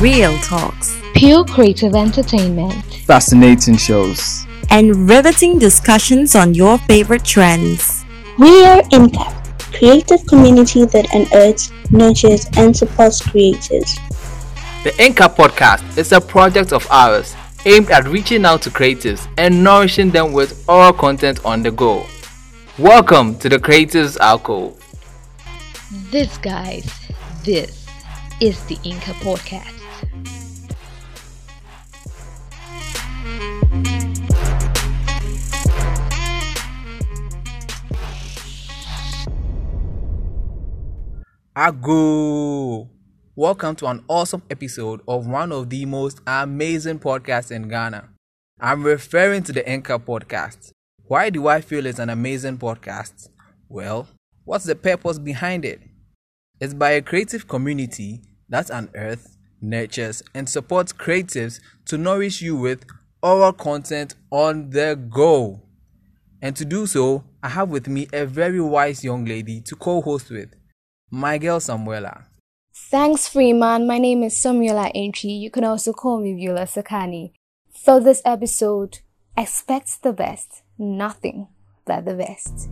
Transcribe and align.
Real 0.00 0.36
talks, 0.38 0.96
pure 1.14 1.44
creative 1.44 1.94
entertainment, 1.94 2.97
fascinating 3.08 3.74
shows, 3.74 4.46
and 4.68 5.08
riveting 5.08 5.58
discussions 5.58 6.36
on 6.36 6.52
your 6.52 6.76
favorite 6.80 7.24
trends. 7.24 8.04
We 8.38 8.66
are 8.66 8.82
Impact, 8.92 9.64
creative 9.72 10.26
community 10.26 10.84
that 10.84 11.06
unearths, 11.14 11.72
nurtures, 11.90 12.46
and 12.58 12.76
supports 12.76 13.22
creators. 13.26 13.96
The 14.84 14.90
Incap 14.98 15.36
podcast 15.36 15.96
is 15.96 16.12
a 16.12 16.20
project 16.20 16.74
of 16.74 16.86
ours 16.90 17.34
aimed 17.64 17.90
at 17.90 18.06
reaching 18.06 18.44
out 18.44 18.60
to 18.62 18.70
creators 18.70 19.26
and 19.38 19.64
nourishing 19.64 20.10
them 20.10 20.34
with 20.34 20.68
our 20.68 20.92
content 20.92 21.42
on 21.46 21.62
the 21.62 21.70
go. 21.70 22.04
Welcome 22.78 23.38
to 23.38 23.48
the 23.48 23.58
Creators 23.58 24.18
Alcove. 24.18 24.78
This, 26.10 26.36
guys, 26.36 26.84
this 27.42 27.86
is 28.38 28.62
the 28.66 28.76
Incap 28.76 29.14
podcast. 29.24 29.77
Ago! 41.60 42.88
Welcome 43.34 43.74
to 43.76 43.86
an 43.86 44.04
awesome 44.06 44.44
episode 44.48 45.00
of 45.08 45.26
one 45.26 45.50
of 45.50 45.70
the 45.70 45.86
most 45.86 46.20
amazing 46.24 47.00
podcasts 47.00 47.50
in 47.50 47.66
Ghana. 47.66 48.10
I'm 48.60 48.84
referring 48.84 49.42
to 49.42 49.52
the 49.52 49.64
Incap 49.64 50.04
podcast. 50.04 50.70
Why 51.08 51.30
do 51.30 51.48
I 51.48 51.60
feel 51.60 51.86
it's 51.86 51.98
an 51.98 52.10
amazing 52.10 52.58
podcast? 52.58 53.30
Well, 53.68 54.06
what's 54.44 54.66
the 54.66 54.76
purpose 54.76 55.18
behind 55.18 55.64
it? 55.64 55.80
It's 56.60 56.74
by 56.74 56.90
a 56.90 57.02
creative 57.02 57.48
community 57.48 58.20
that 58.48 58.70
unearths, 58.70 59.36
nurtures, 59.60 60.22
and 60.34 60.48
supports 60.48 60.92
creatives 60.92 61.58
to 61.86 61.98
nourish 61.98 62.40
you 62.40 62.54
with 62.54 62.84
oral 63.20 63.52
content 63.52 64.14
on 64.30 64.70
the 64.70 64.94
go. 65.10 65.60
And 66.40 66.54
to 66.54 66.64
do 66.64 66.86
so, 66.86 67.24
I 67.42 67.48
have 67.48 67.68
with 67.68 67.88
me 67.88 68.06
a 68.12 68.26
very 68.26 68.60
wise 68.60 69.02
young 69.02 69.24
lady 69.24 69.60
to 69.62 69.74
co 69.74 70.00
host 70.00 70.30
with 70.30 70.54
my 71.10 71.38
girl 71.38 71.60
Samuela. 71.60 72.24
Thanks, 72.90 73.28
Freeman. 73.28 73.86
My 73.86 73.98
name 73.98 74.22
is 74.22 74.34
Samuela 74.34 74.90
Entry. 74.94 75.30
You 75.30 75.50
can 75.50 75.64
also 75.64 75.92
call 75.92 76.20
me 76.20 76.34
Viola 76.34 76.62
Sakani. 76.62 77.32
For 77.72 78.00
this 78.00 78.22
episode, 78.24 79.00
expect 79.36 80.02
the 80.02 80.12
best, 80.12 80.62
nothing 80.78 81.48
but 81.84 82.04
the 82.04 82.14
best. 82.14 82.68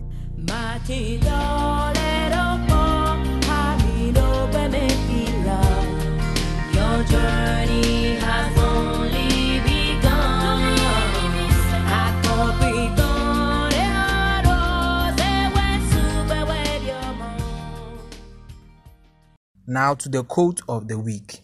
Now 19.68 19.94
to 19.94 20.08
the 20.08 20.22
quote 20.22 20.60
of 20.68 20.86
the 20.86 20.96
week. 20.96 21.40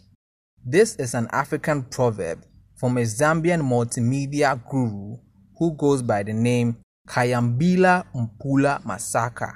This 0.65 0.95
is 0.95 1.15
an 1.15 1.27
African 1.33 1.83
proverb 1.83 2.45
from 2.77 2.97
a 2.97 3.01
Zambian 3.01 3.63
multimedia 3.63 4.63
guru 4.71 5.17
who 5.59 5.75
goes 5.75 6.03
by 6.03 6.23
the 6.23 6.33
name 6.33 6.77
Kayambila 7.09 8.05
Mpula 8.15 8.81
Masaka. 8.85 9.55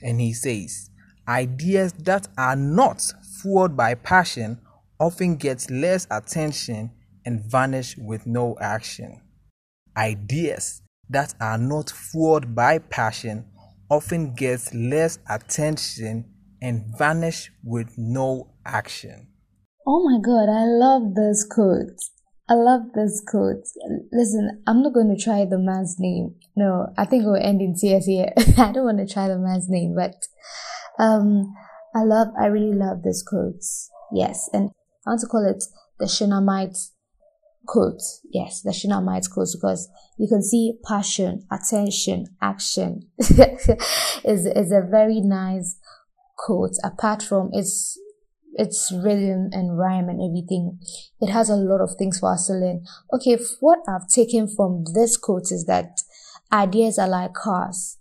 And 0.00 0.22
he 0.22 0.32
says, 0.32 0.88
Ideas 1.28 1.92
that 1.98 2.28
are 2.38 2.56
not 2.56 3.02
fueled 3.42 3.76
by 3.76 3.94
passion 3.94 4.58
often 4.98 5.36
get 5.36 5.70
less 5.70 6.06
attention 6.10 6.92
and 7.26 7.44
vanish 7.44 7.98
with 7.98 8.26
no 8.26 8.56
action. 8.58 9.20
Ideas 9.98 10.80
that 11.10 11.34
are 11.42 11.58
not 11.58 11.90
fueled 11.90 12.54
by 12.54 12.78
passion 12.78 13.44
often 13.90 14.32
get 14.32 14.74
less 14.74 15.18
attention 15.28 16.31
and 16.62 16.84
vanish 16.96 17.50
with 17.64 17.98
no 17.98 18.54
action. 18.64 19.26
Oh 19.86 20.08
my 20.08 20.18
god, 20.24 20.48
I 20.48 20.64
love 20.64 21.14
this 21.16 21.44
quote. 21.44 21.98
I 22.48 22.54
love 22.54 22.82
this 22.94 23.22
quote. 23.26 23.64
Listen, 24.12 24.62
I'm 24.66 24.82
not 24.82 24.94
going 24.94 25.14
to 25.14 25.22
try 25.22 25.44
the 25.44 25.58
man's 25.58 25.96
name. 25.98 26.36
No, 26.56 26.86
I 26.96 27.04
think 27.04 27.24
we'll 27.24 27.36
end 27.36 27.60
in 27.60 27.74
tears 27.74 28.06
here. 28.06 28.32
I 28.58 28.72
don't 28.72 28.84
want 28.84 28.98
to 28.98 29.12
try 29.12 29.26
the 29.26 29.38
man's 29.38 29.68
name, 29.68 29.94
but 29.96 30.14
um, 31.02 31.52
I 31.94 32.04
love, 32.04 32.28
I 32.40 32.46
really 32.46 32.76
love 32.76 33.02
this 33.02 33.24
quote. 33.26 33.62
Yes, 34.12 34.48
and 34.52 34.70
I 35.06 35.10
want 35.10 35.20
to 35.22 35.26
call 35.26 35.48
it 35.48 35.64
the 35.98 36.06
Shunammite 36.06 36.76
quote. 37.66 38.02
Yes, 38.30 38.62
the 38.62 38.72
Shunammite 38.72 39.26
quote 39.32 39.48
because 39.52 39.88
you 40.18 40.28
can 40.28 40.42
see 40.42 40.74
passion, 40.84 41.46
attention, 41.50 42.26
action 42.40 43.08
is 43.18 44.46
is 44.46 44.72
a 44.72 44.86
very 44.88 45.20
nice 45.20 45.76
quotes 46.36 46.80
apart 46.84 47.22
from 47.22 47.50
its 47.52 47.98
its 48.54 48.92
rhythm 48.92 49.48
and 49.52 49.78
rhyme 49.78 50.10
and 50.10 50.20
everything. 50.20 50.78
It 51.20 51.30
has 51.30 51.48
a 51.48 51.56
lot 51.56 51.80
of 51.80 51.96
things 51.98 52.18
for 52.18 52.32
us 52.32 52.46
to 52.48 52.54
learn. 52.54 52.84
Okay 53.12 53.38
what 53.60 53.80
i've 53.88 54.08
taken 54.08 54.48
from 54.48 54.84
this 54.94 55.16
quote 55.16 55.50
is 55.50 55.64
that 55.66 56.00
ideas 56.52 56.98
are 56.98 57.08
like 57.08 57.32
cars 57.32 57.98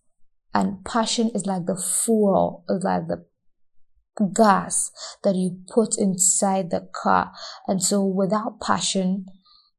and 0.53 0.83
passion 0.83 1.31
is 1.33 1.45
like 1.45 1.65
the 1.65 1.77
fuel 1.77 2.65
is 2.67 2.83
like 2.83 3.07
the 3.07 3.25
gas 4.35 4.91
that 5.23 5.35
you 5.35 5.57
put 5.73 5.97
inside 5.97 6.69
the 6.69 6.89
car. 6.93 7.31
And 7.67 7.81
so 7.81 8.03
without 8.03 8.59
passion 8.59 9.25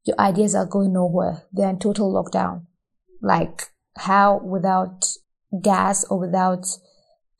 your 0.05 0.19
ideas 0.19 0.53
are 0.53 0.65
going 0.65 0.93
nowhere. 0.93 1.43
They're 1.51 1.69
in 1.69 1.79
total 1.79 2.13
lockdown. 2.13 2.65
Like 3.21 3.67
how 3.97 4.41
without 4.43 5.05
gas 5.61 6.03
or 6.05 6.19
without 6.19 6.65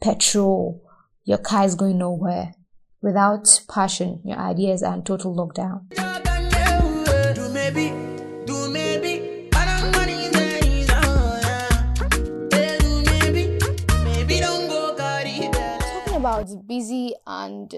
petrol 0.02 0.83
your 1.26 1.38
car 1.38 1.66
is 1.66 1.76
going 1.76 1.98
nowhere. 1.98 2.54
Without 3.02 3.62
passion, 3.70 4.22
your 4.24 4.38
ideas 4.38 4.84
are 4.84 4.94
in 4.94 5.04
total 5.04 5.36
lockdown. 5.36 5.90
Talking 15.96 16.16
about 16.16 16.68
busy 16.68 17.14
and 17.28 17.74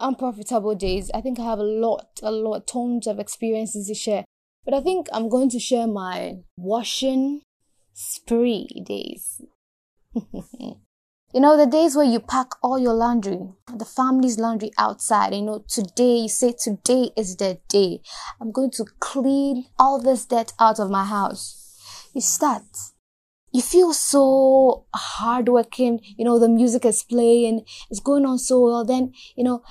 unprofitable 0.00 0.74
days, 0.74 1.10
I 1.12 1.20
think 1.20 1.38
I 1.38 1.44
have 1.44 1.58
a 1.58 1.64
lot, 1.64 2.20
a 2.22 2.30
lot, 2.30 2.66
tons 2.66 3.06
of 3.06 3.18
experiences 3.18 3.88
to 3.88 3.94
share. 3.94 4.24
But 4.64 4.74
I 4.74 4.80
think 4.80 5.08
I'm 5.12 5.28
going 5.28 5.50
to 5.50 5.58
share 5.58 5.86
my 5.86 6.38
washing 6.56 7.42
spree 7.92 8.82
days. 8.84 9.42
You 11.34 11.40
know, 11.40 11.56
the 11.56 11.66
days 11.66 11.96
where 11.96 12.04
you 12.04 12.20
pack 12.20 12.52
all 12.62 12.78
your 12.78 12.92
laundry, 12.92 13.40
the 13.66 13.84
family's 13.84 14.38
laundry 14.38 14.70
outside, 14.78 15.34
you 15.34 15.42
know, 15.42 15.64
today, 15.66 16.18
you 16.18 16.28
say 16.28 16.52
today 16.52 17.10
is 17.16 17.34
the 17.34 17.58
day. 17.68 18.02
I'm 18.40 18.52
going 18.52 18.70
to 18.76 18.84
clean 19.00 19.64
all 19.76 20.00
this 20.00 20.26
dirt 20.26 20.52
out 20.60 20.78
of 20.78 20.90
my 20.90 21.04
house. 21.04 22.08
You 22.14 22.20
start. 22.20 22.62
You 23.52 23.62
feel 23.62 23.92
so 23.92 24.84
hardworking, 24.94 25.98
you 26.16 26.24
know, 26.24 26.38
the 26.38 26.48
music 26.48 26.84
is 26.84 27.02
playing, 27.02 27.64
it's 27.90 27.98
going 27.98 28.26
on 28.26 28.38
so 28.38 28.60
well. 28.60 28.84
Then, 28.84 29.12
you 29.34 29.42
know, 29.42 29.64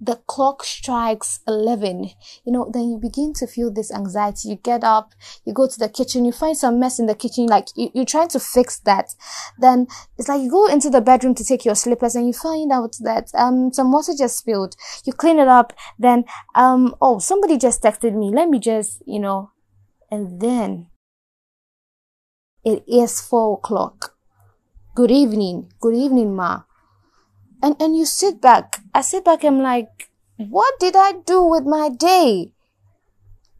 the 0.00 0.16
clock 0.26 0.62
strikes 0.62 1.40
11 1.48 2.10
you 2.44 2.52
know 2.52 2.70
then 2.72 2.88
you 2.90 2.98
begin 2.98 3.32
to 3.32 3.46
feel 3.46 3.72
this 3.72 3.92
anxiety. 3.92 4.50
You 4.50 4.56
get 4.56 4.84
up 4.84 5.14
you 5.44 5.52
go 5.52 5.66
to 5.66 5.78
the 5.78 5.88
kitchen 5.88 6.24
you 6.24 6.32
find 6.32 6.56
some 6.56 6.78
mess 6.78 6.98
in 6.98 7.06
the 7.06 7.14
kitchen 7.14 7.46
like 7.46 7.68
you, 7.74 7.90
you're 7.94 8.04
trying 8.04 8.28
to 8.28 8.40
fix 8.40 8.78
that. 8.80 9.14
Then 9.58 9.86
it's 10.16 10.28
like 10.28 10.40
you 10.40 10.50
go 10.50 10.66
into 10.66 10.90
the 10.90 11.00
bedroom 11.00 11.34
to 11.34 11.44
take 11.44 11.64
your 11.64 11.74
slippers 11.74 12.14
and 12.14 12.26
you 12.26 12.32
find 12.32 12.70
out 12.70 12.96
that 13.00 13.30
um 13.34 13.72
some 13.72 13.90
water 13.90 14.12
just 14.16 14.38
spilled. 14.38 14.76
You 15.04 15.12
clean 15.12 15.38
it 15.38 15.48
up 15.48 15.72
then 15.98 16.24
um 16.54 16.94
oh 17.00 17.18
somebody 17.18 17.58
just 17.58 17.82
texted 17.82 18.14
me. 18.14 18.30
Let 18.32 18.48
me 18.48 18.58
just 18.58 19.02
you 19.06 19.18
know 19.18 19.50
and 20.10 20.40
then 20.40 20.88
it 22.64 22.84
is 22.86 23.20
four 23.20 23.54
o'clock. 23.58 24.14
Good 24.94 25.10
evening. 25.10 25.72
Good 25.80 25.94
evening 25.94 26.34
ma 26.34 26.62
and 27.62 27.76
and 27.80 27.96
you 27.96 28.04
sit 28.04 28.40
back 28.40 28.80
i 28.94 29.00
sit 29.00 29.24
back 29.24 29.44
i'm 29.44 29.60
like 29.60 30.10
what 30.36 30.78
did 30.78 30.94
i 30.96 31.12
do 31.26 31.42
with 31.42 31.64
my 31.64 31.88
day 31.88 32.52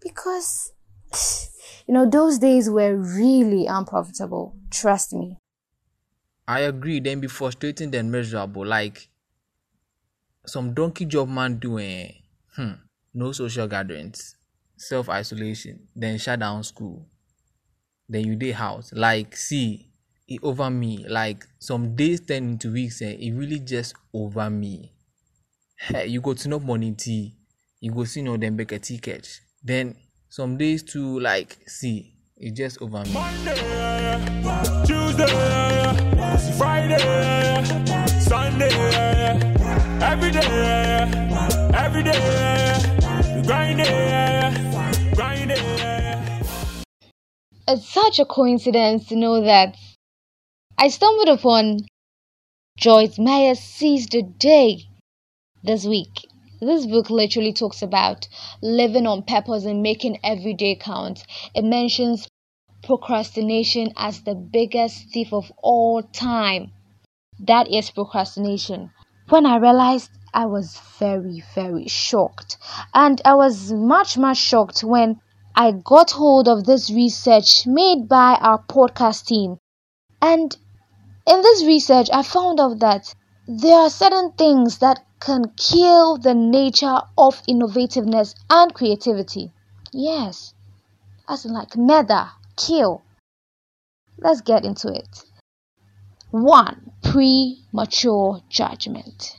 because 0.00 0.72
you 1.86 1.94
know 1.94 2.08
those 2.08 2.38
days 2.38 2.68
were 2.70 2.96
really 2.96 3.66
unprofitable. 3.66 4.54
Trust 4.70 5.12
me. 5.12 5.38
I 6.46 6.60
agree. 6.60 7.00
Then 7.00 7.20
be 7.20 7.28
frustrating 7.28 7.90
then 7.90 8.10
miserable. 8.10 8.64
Like 8.64 9.08
some 10.46 10.74
donkey 10.74 11.04
job 11.04 11.28
man 11.28 11.58
doing 11.58 12.14
hmm, 12.54 12.72
no 13.14 13.32
social 13.32 13.66
gatherings, 13.66 14.36
self 14.76 15.08
isolation, 15.08 15.88
then 15.94 16.18
shut 16.18 16.40
down 16.40 16.62
school. 16.64 17.06
Then 18.08 18.24
you 18.24 18.36
day 18.36 18.52
house. 18.52 18.92
Like 18.94 19.36
see, 19.36 19.87
it 20.28 20.40
over 20.42 20.70
me. 20.70 21.06
Like 21.08 21.46
some 21.58 21.96
days 21.96 22.20
turn 22.20 22.50
into 22.50 22.72
weeks 22.72 23.00
and 23.00 23.18
it 23.18 23.32
really 23.32 23.58
just 23.58 23.94
over 24.12 24.48
me. 24.50 24.92
Hey, 25.78 26.06
you 26.08 26.20
go 26.20 26.34
to 26.34 26.48
no 26.48 26.58
morning 26.60 26.94
tea, 26.96 27.34
you 27.80 27.92
go 27.92 28.04
see 28.04 28.22
no 28.22 28.36
then 28.36 28.56
back 28.56 28.72
a 28.72 28.78
ticket. 28.78 29.40
Then 29.62 29.96
some 30.28 30.56
days 30.56 30.82
to 30.84 31.18
like 31.20 31.56
see 31.66 32.14
it 32.36 32.54
just 32.54 32.82
over 32.82 33.02
me. 33.04 33.12
Monday, 33.12 33.54
Tuesday, 34.84 35.26
Friday, 36.58 37.64
Sunday, 38.20 38.70
every 40.02 40.30
day, 40.30 41.08
every 41.74 42.02
day, 42.02 43.42
grinding, 43.46 45.14
grinding. 45.14 45.58
It's 47.66 47.88
such 47.88 48.18
a 48.18 48.24
coincidence 48.24 49.06
to 49.08 49.16
know 49.16 49.42
that 49.44 49.76
I 50.80 50.86
stumbled 50.90 51.28
upon 51.28 51.80
Joyce 52.76 53.18
Meyer's 53.18 53.58
Seize 53.58 54.06
the 54.06 54.22
Day 54.22 54.84
this 55.64 55.84
week. 55.84 56.28
This 56.60 56.86
book 56.86 57.10
literally 57.10 57.52
talks 57.52 57.82
about 57.82 58.28
living 58.62 59.04
on 59.04 59.24
purpose 59.24 59.64
and 59.64 59.82
making 59.82 60.20
every 60.22 60.54
day 60.54 60.76
count. 60.76 61.24
It 61.52 61.64
mentions 61.64 62.28
procrastination 62.84 63.92
as 63.96 64.22
the 64.22 64.36
biggest 64.36 65.10
thief 65.12 65.32
of 65.32 65.50
all 65.64 66.00
time. 66.00 66.70
That 67.40 67.66
is 67.68 67.90
procrastination. 67.90 68.92
When 69.30 69.46
I 69.46 69.56
realized, 69.56 70.12
I 70.32 70.46
was 70.46 70.80
very, 71.00 71.42
very 71.56 71.88
shocked. 71.88 72.56
And 72.94 73.20
I 73.24 73.34
was 73.34 73.72
much, 73.72 74.16
much 74.16 74.38
shocked 74.38 74.84
when 74.84 75.20
I 75.56 75.72
got 75.72 76.12
hold 76.12 76.46
of 76.46 76.66
this 76.66 76.88
research 76.88 77.66
made 77.66 78.08
by 78.08 78.38
our 78.40 78.62
podcast 78.62 79.26
team. 79.26 79.58
And 80.22 80.56
in 81.28 81.42
this 81.42 81.64
research, 81.64 82.08
I 82.12 82.22
found 82.22 82.58
out 82.58 82.78
that 82.80 83.14
there 83.46 83.76
are 83.76 83.90
certain 83.90 84.32
things 84.32 84.78
that 84.78 85.04
can 85.20 85.52
kill 85.56 86.16
the 86.16 86.34
nature 86.34 87.00
of 87.18 87.42
innovativeness 87.46 88.34
and 88.48 88.72
creativity. 88.72 89.52
Yes, 89.92 90.54
as 91.28 91.44
in 91.44 91.52
like 91.52 91.76
murder, 91.76 92.30
kill. 92.56 93.02
Let's 94.16 94.40
get 94.40 94.64
into 94.64 94.88
it. 94.88 95.24
One, 96.30 96.92
premature 97.02 98.40
judgment. 98.48 99.36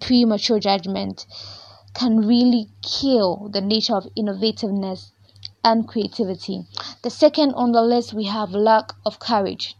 Premature 0.00 0.58
judgment 0.58 1.26
can 1.94 2.18
really 2.26 2.68
kill 2.82 3.48
the 3.52 3.60
nature 3.60 3.94
of 3.94 4.06
innovativeness 4.16 5.10
and 5.62 5.86
creativity. 5.86 6.64
The 7.02 7.10
second 7.10 7.54
on 7.54 7.72
the 7.72 7.82
list, 7.82 8.14
we 8.14 8.24
have 8.24 8.50
lack 8.50 8.92
of 9.04 9.18
courage. 9.18 9.76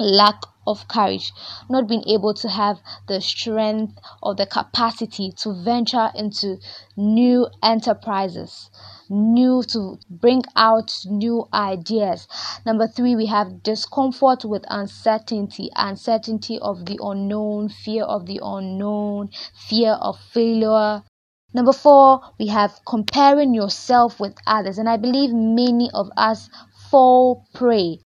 Lack 0.00 0.42
of 0.66 0.86
courage, 0.86 1.32
not 1.68 1.88
being 1.88 2.04
able 2.06 2.34
to 2.34 2.48
have 2.48 2.80
the 3.06 3.20
strength 3.20 3.98
or 4.22 4.34
the 4.34 4.46
capacity 4.46 5.32
to 5.32 5.52
venture 5.52 6.10
into 6.14 6.58
new 6.96 7.48
enterprises, 7.62 8.70
new 9.08 9.62
to 9.62 9.98
bring 10.10 10.44
out 10.54 10.92
new 11.06 11.48
ideas. 11.54 12.28
Number 12.66 12.86
three, 12.86 13.16
we 13.16 13.26
have 13.26 13.62
discomfort 13.62 14.44
with 14.44 14.64
uncertainty, 14.68 15.70
uncertainty 15.74 16.58
of 16.58 16.84
the 16.84 16.98
unknown, 17.02 17.70
fear 17.70 18.04
of 18.04 18.26
the 18.26 18.40
unknown, 18.42 19.30
fear 19.54 19.92
of 19.92 20.20
failure. 20.20 21.02
Number 21.54 21.72
four, 21.72 22.20
we 22.38 22.48
have 22.48 22.78
comparing 22.86 23.54
yourself 23.54 24.20
with 24.20 24.36
others, 24.46 24.78
and 24.78 24.88
I 24.88 24.98
believe 24.98 25.32
many 25.32 25.90
of 25.92 26.10
us 26.16 26.50
fall 26.90 27.46
prey 27.54 28.00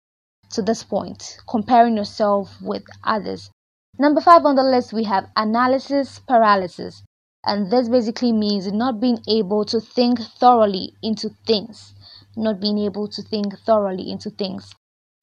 to 0.51 0.61
this 0.61 0.83
point, 0.83 1.37
comparing 1.47 1.97
yourself 1.97 2.61
with 2.61 2.83
others. 3.03 3.49
Number 3.97 4.21
five 4.21 4.45
on 4.45 4.55
the 4.55 4.63
list, 4.63 4.93
we 4.93 5.03
have 5.05 5.29
analysis 5.35 6.19
paralysis. 6.19 7.03
And 7.43 7.71
this 7.71 7.89
basically 7.89 8.31
means 8.31 8.71
not 8.71 8.99
being 8.99 9.19
able 9.27 9.65
to 9.65 9.79
think 9.79 10.19
thoroughly 10.19 10.93
into 11.01 11.29
things. 11.47 11.93
Not 12.35 12.59
being 12.59 12.77
able 12.77 13.07
to 13.07 13.21
think 13.21 13.57
thoroughly 13.59 14.09
into 14.11 14.29
things. 14.29 14.73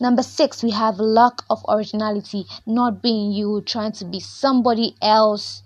Number 0.00 0.22
six, 0.22 0.62
we 0.62 0.70
have 0.70 0.98
lack 0.98 1.42
of 1.50 1.64
originality, 1.69 2.44
not 2.66 3.02
being 3.02 3.32
you, 3.32 3.62
trying 3.62 3.92
to 3.92 4.04
be 4.04 4.20
somebody 4.20 4.94
else. 5.02 5.62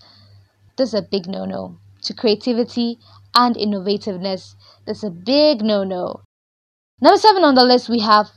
This 0.76 0.90
is 0.90 0.94
a 0.94 1.02
big 1.02 1.26
no 1.26 1.44
no. 1.44 1.78
To 2.02 2.14
creativity 2.14 2.98
and 3.34 3.56
innovativeness, 3.56 4.54
this 4.86 4.98
is 4.98 5.04
a 5.04 5.10
big 5.10 5.62
no 5.62 5.84
no. 5.84 6.20
Number 7.00 7.18
seven 7.18 7.44
on 7.44 7.54
the 7.54 7.64
list, 7.64 7.88
we 7.88 8.00
have 8.00 8.30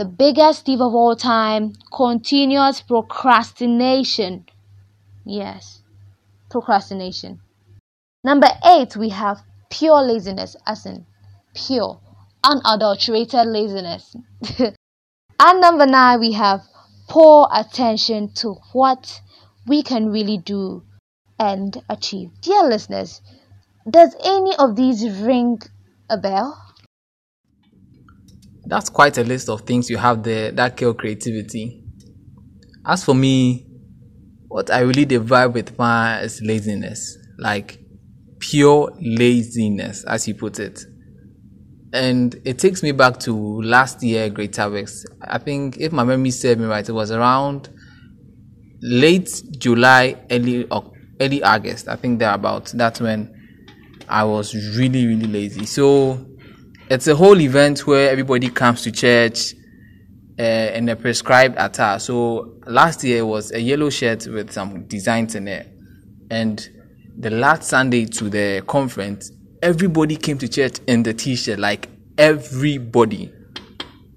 the 0.00 0.06
biggest 0.06 0.64
thief 0.64 0.80
of 0.80 0.94
all 0.94 1.14
time 1.14 1.74
continuous 1.92 2.80
procrastination. 2.80 4.46
Yes, 5.26 5.82
procrastination. 6.48 7.40
Number 8.24 8.48
eight, 8.64 8.96
we 8.96 9.10
have 9.10 9.42
pure 9.68 10.00
laziness, 10.00 10.56
as 10.66 10.86
in 10.86 11.04
pure, 11.54 12.00
unadulterated 12.42 13.46
laziness. 13.46 14.16
and 14.58 15.60
number 15.60 15.84
nine, 15.84 16.18
we 16.18 16.32
have 16.32 16.62
poor 17.06 17.46
attention 17.52 18.32
to 18.36 18.54
what 18.72 19.20
we 19.66 19.82
can 19.82 20.08
really 20.08 20.38
do 20.38 20.82
and 21.38 21.76
achieve. 21.90 22.30
Dear 22.40 22.64
listeners, 22.64 23.20
does 23.90 24.16
any 24.24 24.56
of 24.56 24.76
these 24.76 25.06
ring 25.20 25.60
a 26.08 26.16
bell? 26.16 26.69
That's 28.70 28.88
quite 28.88 29.18
a 29.18 29.24
list 29.24 29.48
of 29.48 29.62
things 29.62 29.90
you 29.90 29.96
have 29.96 30.22
there 30.22 30.52
that 30.52 30.76
kill 30.76 30.94
creativity. 30.94 31.82
As 32.86 33.02
for 33.04 33.16
me, 33.16 33.66
what 34.46 34.70
I 34.70 34.80
really 34.80 35.06
vibe 35.06 35.54
with 35.54 35.76
my 35.76 36.20
is 36.20 36.40
laziness. 36.40 37.18
Like 37.36 37.80
pure 38.38 38.92
laziness, 39.00 40.04
as 40.04 40.28
you 40.28 40.36
put 40.36 40.60
it. 40.60 40.84
And 41.92 42.40
it 42.44 42.60
takes 42.60 42.84
me 42.84 42.92
back 42.92 43.18
to 43.20 43.34
last 43.62 44.04
year, 44.04 44.30
Greater 44.30 44.70
Works. 44.70 45.04
I 45.20 45.38
think, 45.38 45.76
if 45.78 45.90
my 45.90 46.04
memory 46.04 46.30
serves 46.30 46.60
me 46.60 46.66
right, 46.66 46.88
it 46.88 46.92
was 46.92 47.10
around 47.10 47.68
late 48.80 49.42
July, 49.58 50.16
early 50.30 50.68
early 51.20 51.42
August. 51.42 51.88
I 51.88 51.96
think 51.96 52.20
thereabouts. 52.20 52.70
That's 52.70 53.00
when 53.00 53.34
I 54.08 54.22
was 54.22 54.54
really, 54.76 55.08
really 55.08 55.26
lazy. 55.26 55.66
So 55.66 56.24
it's 56.90 57.06
a 57.06 57.14
whole 57.14 57.40
event 57.40 57.86
where 57.86 58.10
everybody 58.10 58.50
comes 58.50 58.82
to 58.82 58.90
church 58.90 59.54
uh, 60.38 60.42
in 60.42 60.88
a 60.88 60.96
prescribed 60.96 61.54
attire. 61.56 62.00
So 62.00 62.56
last 62.66 63.04
year 63.04 63.24
was 63.24 63.52
a 63.52 63.60
yellow 63.60 63.90
shirt 63.90 64.26
with 64.26 64.50
some 64.50 64.86
designs 64.88 65.36
in 65.36 65.46
it, 65.46 65.68
and 66.30 66.68
the 67.16 67.30
last 67.30 67.62
Sunday 67.62 68.06
to 68.06 68.28
the 68.28 68.64
conference, 68.66 69.30
everybody 69.62 70.16
came 70.16 70.36
to 70.38 70.48
church 70.48 70.80
in 70.88 71.04
the 71.04 71.14
t-shirt, 71.14 71.60
like 71.60 71.88
everybody. 72.18 73.32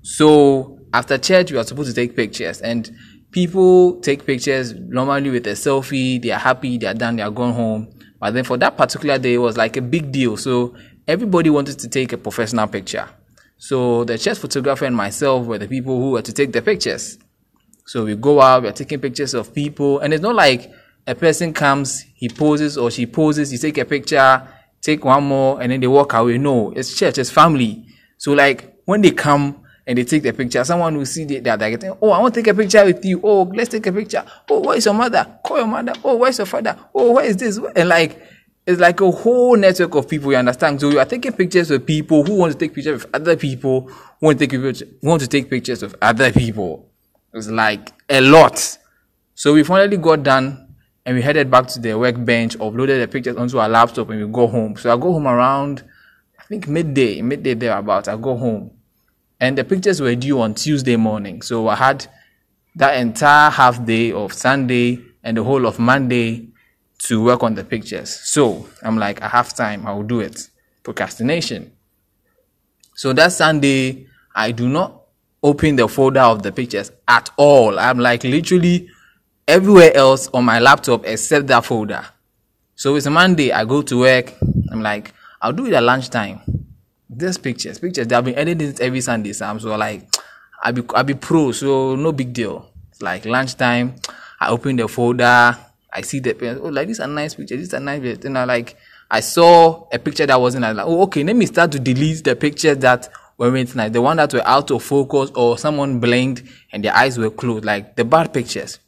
So 0.02 0.80
after 0.94 1.20
church, 1.20 1.52
we 1.52 1.60
are 1.60 1.64
supposed 1.64 1.90
to 1.90 1.96
take 1.96 2.16
pictures, 2.16 2.60
and 2.62 2.90
people 3.30 4.00
take 4.02 4.26
pictures 4.26 4.74
normally 4.74 5.30
with 5.30 5.46
a 5.46 5.52
selfie. 5.52 6.20
They 6.20 6.32
are 6.32 6.40
happy, 6.40 6.80
they 6.80 6.88
are 6.88 6.96
done, 6.96 7.18
they 7.18 7.24
are 7.24 7.32
gone 7.32 7.54
home. 7.54 7.94
But 8.20 8.34
then 8.34 8.46
for 8.46 8.58
that 8.58 8.78
particular 8.78 9.20
day, 9.20 9.34
it 9.36 9.40
was 9.40 9.58
like 9.58 9.78
a 9.78 9.82
big 9.82 10.12
deal. 10.12 10.38
So 10.38 10.76
everybody 11.08 11.50
wanted 11.50 11.80
to 11.80 11.90
take 11.90 12.14
a 12.14 12.18
professional 12.18 12.68
picture. 12.68 13.10
So 13.58 14.04
the 14.04 14.18
church 14.18 14.40
photographer 14.40 14.86
and 14.86 14.96
myself 14.96 15.46
were 15.46 15.58
the 15.58 15.68
people 15.68 15.98
who 15.98 16.12
were 16.12 16.22
to 16.22 16.34
take 16.34 16.52
the 16.52 16.62
pictures. 16.62 17.18
So 17.86 18.06
we 18.06 18.16
go 18.16 18.42
out, 18.42 18.64
we're 18.64 18.72
taking 18.72 19.00
pictures 19.00 19.34
of 19.34 19.54
people, 19.54 20.00
and 20.00 20.14
it's 20.14 20.22
not 20.22 20.36
like 20.36 20.72
a 21.06 21.16
person 21.16 21.54
comes, 21.54 22.06
he 22.16 22.30
poses 22.30 22.78
or 22.78 22.90
she 22.90 23.06
poses, 23.06 23.52
you 23.52 23.58
take 23.58 23.78
a 23.78 23.86
picture, 23.86 24.48
take 24.82 25.04
one 25.04 25.24
more, 25.24 25.62
and 25.62 25.72
then 25.72 25.80
they 25.80 25.88
walk 25.88 26.14
away. 26.14 26.38
No, 26.38 26.72
it's 26.72 26.96
church, 26.96 27.18
it's 27.18 27.30
family. 27.30 27.86
So 28.18 28.34
like 28.34 28.80
when 28.86 29.02
they 29.02 29.12
come 29.12 29.62
and 29.86 29.98
they 29.98 30.06
take 30.06 30.24
the 30.24 30.32
picture, 30.32 30.64
someone 30.64 30.98
will 30.98 31.06
see 31.06 31.26
that 31.26 31.60
they're 31.60 31.70
getting, 31.70 31.98
oh, 32.02 32.12
I 32.12 32.20
want 32.20 32.34
to 32.34 32.42
take 32.42 32.54
a 32.54 32.56
picture 32.56 32.86
with 32.86 33.04
you. 33.04 33.20
Oh, 33.22 33.44
let's 33.44 33.70
take 33.70 33.86
a 33.86 33.92
picture. 33.92 34.24
Oh, 34.50 34.62
where 34.62 34.78
is 34.78 34.86
your 34.86 34.94
mother? 34.94 35.40
Call 35.44 35.58
your 35.58 35.68
mother. 35.68 35.94
Oh, 36.04 36.16
where's 36.16 36.38
your 36.38 36.48
father? 36.48 36.78
Oh, 36.96 37.12
where 37.12 37.26
is 37.26 37.36
this? 37.36 37.60
And 37.76 37.90
like 37.90 38.22
it's 38.66 38.80
like 38.80 39.02
a 39.02 39.12
whole 39.12 39.56
network 39.58 39.96
of 39.96 40.08
people. 40.08 40.32
You 40.32 40.38
understand? 40.38 40.80
So 40.82 40.90
you 40.90 41.00
are 41.00 41.06
taking 41.06 41.34
pictures 41.34 41.70
with 41.70 41.86
people 41.86 42.24
who 42.24 42.36
want 42.36 42.54
to 42.54 42.58
take 42.58 42.74
pictures 42.74 43.04
with 43.04 43.16
other 43.16 43.36
people 43.36 43.82
who 43.82 44.26
want 44.28 44.40
to 44.40 44.48
take 44.48 44.52
pictures, 44.52 44.84
want 45.02 45.22
to 45.22 45.28
take 45.28 45.50
pictures 45.50 45.82
with 45.82 45.96
other 46.02 46.32
people. 46.32 46.90
It's 47.34 47.50
like 47.50 47.92
a 48.10 48.22
lot. 48.22 48.78
So 49.36 49.54
we 49.54 49.64
finally 49.64 49.98
got 49.98 50.24
done 50.24 50.76
and 51.06 51.16
we 51.16 51.22
headed 51.22 51.52
back 51.52 51.68
to 51.68 51.80
the 51.80 51.98
workbench, 51.98 52.58
uploaded 52.60 53.02
the 53.02 53.08
pictures 53.08 53.36
onto 53.36 53.58
our 53.58 53.68
laptop, 53.68 54.10
and 54.10 54.26
we 54.26 54.32
go 54.32 54.48
home. 54.48 54.78
So 54.78 54.94
I 54.94 54.96
go 54.96 55.12
home 55.12 55.28
around 55.28 55.84
I 56.44 56.46
think 56.46 56.68
midday, 56.68 57.22
midday 57.22 57.54
thereabout. 57.54 58.10
I 58.10 58.18
go 58.18 58.36
home, 58.36 58.72
and 59.40 59.58
the 59.58 59.64
pictures 59.64 60.02
were 60.02 60.14
due 60.14 60.42
on 60.42 60.54
Tuesday 60.56 60.98
morning. 60.98 61.42
So 61.42 61.70
I 61.70 61.76
had 61.76 62.06
that 62.76 62.98
entire 62.98 63.50
half 63.50 63.86
day 63.86 64.12
of 64.12 64.34
Sunday 64.34 65.00
and 65.24 65.38
the 65.38 65.44
whole 65.44 65.66
of 65.66 65.80
Monday 65.80 66.50
to 67.08 67.24
work 67.24 67.44
on 67.44 67.56
the 67.56 67.64
pictures. 67.64 68.10
So 68.10 68.68
I'm 68.82 68.98
like, 68.98 69.22
I 69.22 69.28
have 69.28 69.54
time, 69.54 69.86
I 69.86 69.94
will 69.94 70.04
do 70.04 70.20
it. 70.22 70.50
Procrastination. 70.84 71.72
So 72.96 73.14
that 73.14 73.32
Sunday, 73.32 74.08
I 74.36 74.52
do 74.52 74.70
not 74.70 75.02
open 75.42 75.76
the 75.76 75.88
folder 75.88 76.22
of 76.22 76.44
the 76.44 76.52
pictures 76.52 76.92
at 77.08 77.30
all. 77.38 77.78
I'm 77.80 78.00
like 78.00 78.24
literally 78.24 78.90
everywhere 79.48 79.96
else 79.96 80.30
on 80.34 80.46
my 80.46 80.60
laptop 80.60 81.06
except 81.06 81.48
that 81.48 81.66
folder. 81.66 82.06
So 82.76 82.96
it's 82.96 83.06
a 83.06 83.12
Monday, 83.12 83.52
I 83.52 83.66
go 83.66 83.82
to 83.82 84.00
work. 84.00 84.34
I'm 84.72 84.82
like, 84.82 85.14
I'll 85.42 85.54
do 85.54 85.66
it 85.66 85.74
at 85.74 85.84
lunchtime. 85.84 86.42
There's 87.10 87.38
pictures, 87.38 87.80
pictures. 87.80 88.08
They've 88.08 88.24
been 88.24 88.36
editing 88.36 88.70
it 88.70 88.80
every 88.80 89.02
Sunday, 89.02 89.34
Sam. 89.34 89.60
So 89.60 89.76
like, 89.76 90.08
I'll 90.64 90.74
be 90.74 90.84
I'll 90.96 91.04
be 91.04 91.14
pro, 91.14 91.52
so 91.52 91.96
no 91.96 92.12
big 92.12 92.34
deal. 92.34 92.70
It's 92.92 93.02
like 93.02 93.26
lunchtime. 93.26 93.96
I 94.40 94.50
open 94.50 94.78
the 94.78 94.88
folder. 94.88 95.58
I 95.94 96.02
see 96.02 96.20
the 96.20 96.60
oh 96.62 96.70
like 96.70 96.88
this 96.88 97.00
a 97.00 97.08
nice 97.08 97.36
picture. 97.36 97.56
This 97.56 97.68
is 97.68 97.74
a 97.74 97.80
nice 97.80 98.02
picture. 98.02 98.28
And 98.28 98.38
I 98.38 98.46
like 98.46 98.76
I 99.12 99.20
saw 99.20 99.88
a 99.92 100.00
picture 100.00 100.26
that 100.26 100.42
wasn't 100.42 100.64
like 100.64 100.86
oh 100.88 101.04
okay 101.04 101.24
let 101.24 101.36
me 101.36 101.46
start 101.46 101.72
to 101.74 101.80
delete 101.80 102.24
the 102.24 102.36
pictures 102.36 102.78
that 102.80 103.10
weren't 103.38 103.76
nice. 103.76 103.92
The 103.92 104.02
one 104.02 104.18
that 104.18 104.34
were 104.34 104.46
out 104.46 104.72
of 104.72 104.82
focus 104.84 105.32
or 105.36 105.58
someone 105.58 106.00
blinked 106.00 106.44
and 106.72 106.84
their 106.84 106.94
eyes 106.96 107.18
were 107.18 107.30
closed 107.30 107.64
like 107.64 107.96
the 107.96 108.04
bad 108.04 108.34
pictures. 108.34 108.80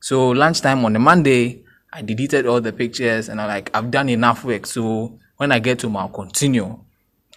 So 0.00 0.30
lunchtime 0.30 0.84
on 0.84 0.92
the 0.92 1.00
Monday 1.00 1.64
I 1.92 2.02
deleted 2.02 2.46
all 2.46 2.60
the 2.60 2.72
pictures 2.72 3.28
and 3.28 3.40
I 3.40 3.46
like 3.46 3.70
I've 3.74 3.90
done 3.90 4.08
enough 4.08 4.44
work. 4.44 4.66
So 4.66 5.18
when 5.36 5.50
I 5.50 5.58
get 5.58 5.82
home 5.82 5.96
I'll 5.96 6.08
continue. 6.08 6.78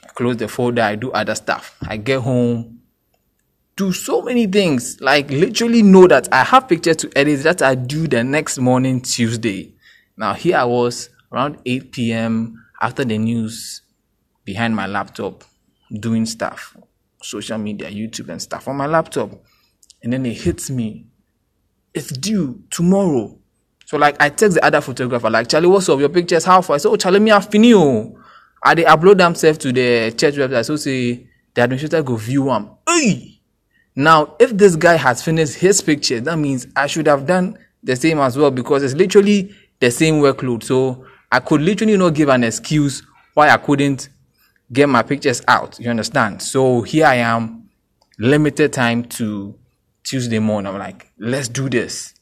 I 0.03 0.07
close 0.09 0.37
the 0.37 0.47
folder. 0.47 0.83
I 0.83 0.95
do 0.95 1.11
other 1.11 1.33
stuff. 1.33 1.75
I 1.87 1.97
get 1.97 2.21
home 2.21 2.76
do 3.77 3.93
so 3.93 4.21
many 4.21 4.47
things. 4.47 4.99
Like 4.99 5.29
literally 5.29 5.83
know 5.83 6.07
that 6.07 6.27
I 6.33 6.43
have 6.43 6.67
pictures 6.67 6.97
to 6.97 7.11
edit 7.15 7.43
that 7.43 7.61
I 7.61 7.75
do 7.75 8.07
the 8.07 8.23
next 8.23 8.57
morning 8.57 9.01
Tuesday. 9.01 9.73
Now 10.17 10.33
here 10.33 10.57
I 10.57 10.65
was 10.65 11.09
around 11.31 11.59
8 11.65 11.91
p.m. 11.91 12.65
after 12.81 13.05
the 13.05 13.17
news 13.17 13.83
behind 14.43 14.75
my 14.75 14.87
laptop 14.87 15.43
doing 15.91 16.25
stuff, 16.25 16.75
social 17.21 17.57
media, 17.57 17.89
YouTube 17.89 18.29
and 18.29 18.41
stuff 18.41 18.67
on 18.67 18.75
my 18.75 18.87
laptop. 18.87 19.31
And 20.03 20.11
then 20.11 20.25
it 20.25 20.41
hits 20.41 20.69
me. 20.69 21.05
It's 21.93 22.09
due 22.09 22.63
tomorrow. 22.71 23.37
So 23.85 23.97
like 23.97 24.21
I 24.21 24.29
text 24.29 24.55
the 24.55 24.65
other 24.65 24.81
photographer, 24.81 25.29
like 25.29 25.47
Charlie, 25.47 25.67
what's 25.67 25.87
up? 25.87 25.99
Your 25.99 26.09
pictures 26.09 26.43
how 26.43 26.61
far? 26.61 26.75
I 26.75 26.77
said, 26.77 26.89
Oh 26.89 26.97
Charlie, 26.97 27.19
me 27.19 27.29
have 27.29 27.47
finished. 27.49 27.77
I 28.63 28.73
they 28.73 28.85
oh. 28.85 28.97
upload 28.97 29.17
themselves 29.19 29.59
to 29.59 29.71
the 29.71 30.13
church 30.17 30.35
website. 30.35 30.65
So 30.65 30.75
say 30.77 31.27
the 31.53 31.63
administrator 31.63 32.01
go 32.01 32.15
view 32.15 32.45
them. 32.45 32.71
Hey! 32.87 33.36
Now, 33.97 34.35
if 34.39 34.55
this 34.55 34.75
guy 34.75 34.95
has 34.95 35.23
finished 35.23 35.55
his 35.55 35.81
picture, 35.81 36.21
that 36.21 36.37
means 36.37 36.67
I 36.75 36.85
should 36.85 37.07
have 37.07 37.25
done 37.25 37.57
the 37.81 37.95
same 37.95 38.19
as 38.19 38.37
well 38.37 38.51
because 38.51 38.83
it's 38.83 38.93
literally 38.93 39.55
the 39.79 39.89
same 39.89 40.21
workload. 40.21 40.61
So 40.61 41.03
I 41.31 41.39
could 41.39 41.61
literally 41.61 41.97
not 41.97 42.13
give 42.13 42.29
an 42.29 42.43
excuse 42.43 43.01
why 43.33 43.49
I 43.49 43.57
couldn't 43.57 44.09
get 44.71 44.87
my 44.87 45.01
pictures 45.01 45.41
out. 45.47 45.79
You 45.79 45.89
understand? 45.89 46.43
So 46.43 46.83
here 46.83 47.07
I 47.07 47.15
am, 47.15 47.69
limited 48.19 48.71
time 48.71 49.03
to 49.05 49.57
Tuesday 50.03 50.37
morning. 50.37 50.71
I'm 50.71 50.77
like, 50.77 51.11
let's 51.17 51.47
do 51.47 51.67
this. 51.67 52.13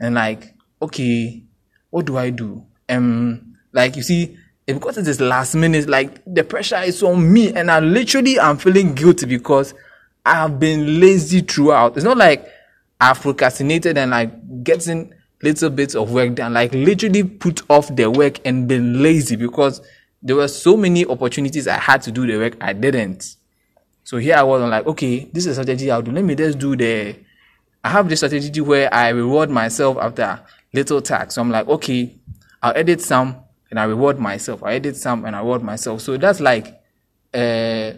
And 0.00 0.16
like, 0.16 0.52
okay, 0.82 1.44
what 1.90 2.06
do 2.06 2.18
I 2.18 2.30
do? 2.30 2.66
Um, 2.88 3.54
like 3.72 3.94
you 3.94 4.02
see, 4.02 4.36
because 4.66 4.98
it 4.98 5.06
is 5.06 5.20
last 5.20 5.54
minute, 5.54 5.88
like 5.88 6.22
the 6.26 6.42
pressure 6.42 6.82
is 6.82 7.04
on 7.04 7.32
me, 7.32 7.52
and 7.52 7.70
I 7.70 7.78
literally 7.78 8.36
am 8.40 8.56
feeling 8.56 8.94
guilty 8.96 9.26
because 9.26 9.74
I 10.24 10.34
have 10.34 10.58
been 10.58 11.00
lazy 11.00 11.40
throughout. 11.40 11.96
It's 11.96 12.04
not 12.04 12.16
like 12.16 12.46
I've 13.00 13.20
procrastinated 13.20 13.96
and 13.96 14.10
like 14.10 14.64
getting 14.64 15.14
little 15.42 15.70
bits 15.70 15.94
of 15.94 16.12
work 16.12 16.34
done, 16.34 16.52
like 16.52 16.72
literally 16.74 17.24
put 17.24 17.62
off 17.70 17.94
the 17.94 18.10
work 18.10 18.38
and 18.44 18.68
been 18.68 19.02
lazy 19.02 19.36
because 19.36 19.80
there 20.22 20.36
were 20.36 20.48
so 20.48 20.76
many 20.76 21.06
opportunities 21.06 21.66
I 21.66 21.78
had 21.78 22.02
to 22.02 22.12
do 22.12 22.26
the 22.26 22.36
work 22.36 22.56
I 22.60 22.74
didn't. 22.74 23.36
So 24.04 24.18
here 24.18 24.36
I 24.36 24.42
was, 24.42 24.60
I'm 24.60 24.70
like, 24.70 24.86
okay, 24.86 25.30
this 25.32 25.46
is 25.46 25.56
a 25.56 25.62
strategy 25.62 25.90
I'll 25.90 26.02
do. 26.02 26.10
Let 26.10 26.24
me 26.24 26.34
just 26.34 26.58
do 26.58 26.76
the. 26.76 27.16
I 27.82 27.88
have 27.88 28.08
this 28.08 28.20
strategy 28.20 28.60
where 28.60 28.92
I 28.92 29.08
reward 29.10 29.48
myself 29.48 29.96
after 29.96 30.40
little 30.74 31.00
tasks. 31.00 31.36
So 31.36 31.40
I'm 31.40 31.50
like, 31.50 31.66
okay, 31.68 32.18
I'll 32.62 32.76
edit 32.76 33.00
some 33.00 33.36
and 33.70 33.80
I 33.80 33.84
reward 33.84 34.18
myself. 34.18 34.62
I 34.62 34.74
edit 34.74 34.96
some 34.96 35.24
and 35.24 35.34
I 35.34 35.38
reward 35.38 35.62
myself. 35.62 36.02
So 36.02 36.18
that's 36.18 36.40
like, 36.40 36.66
uh, 37.32 37.92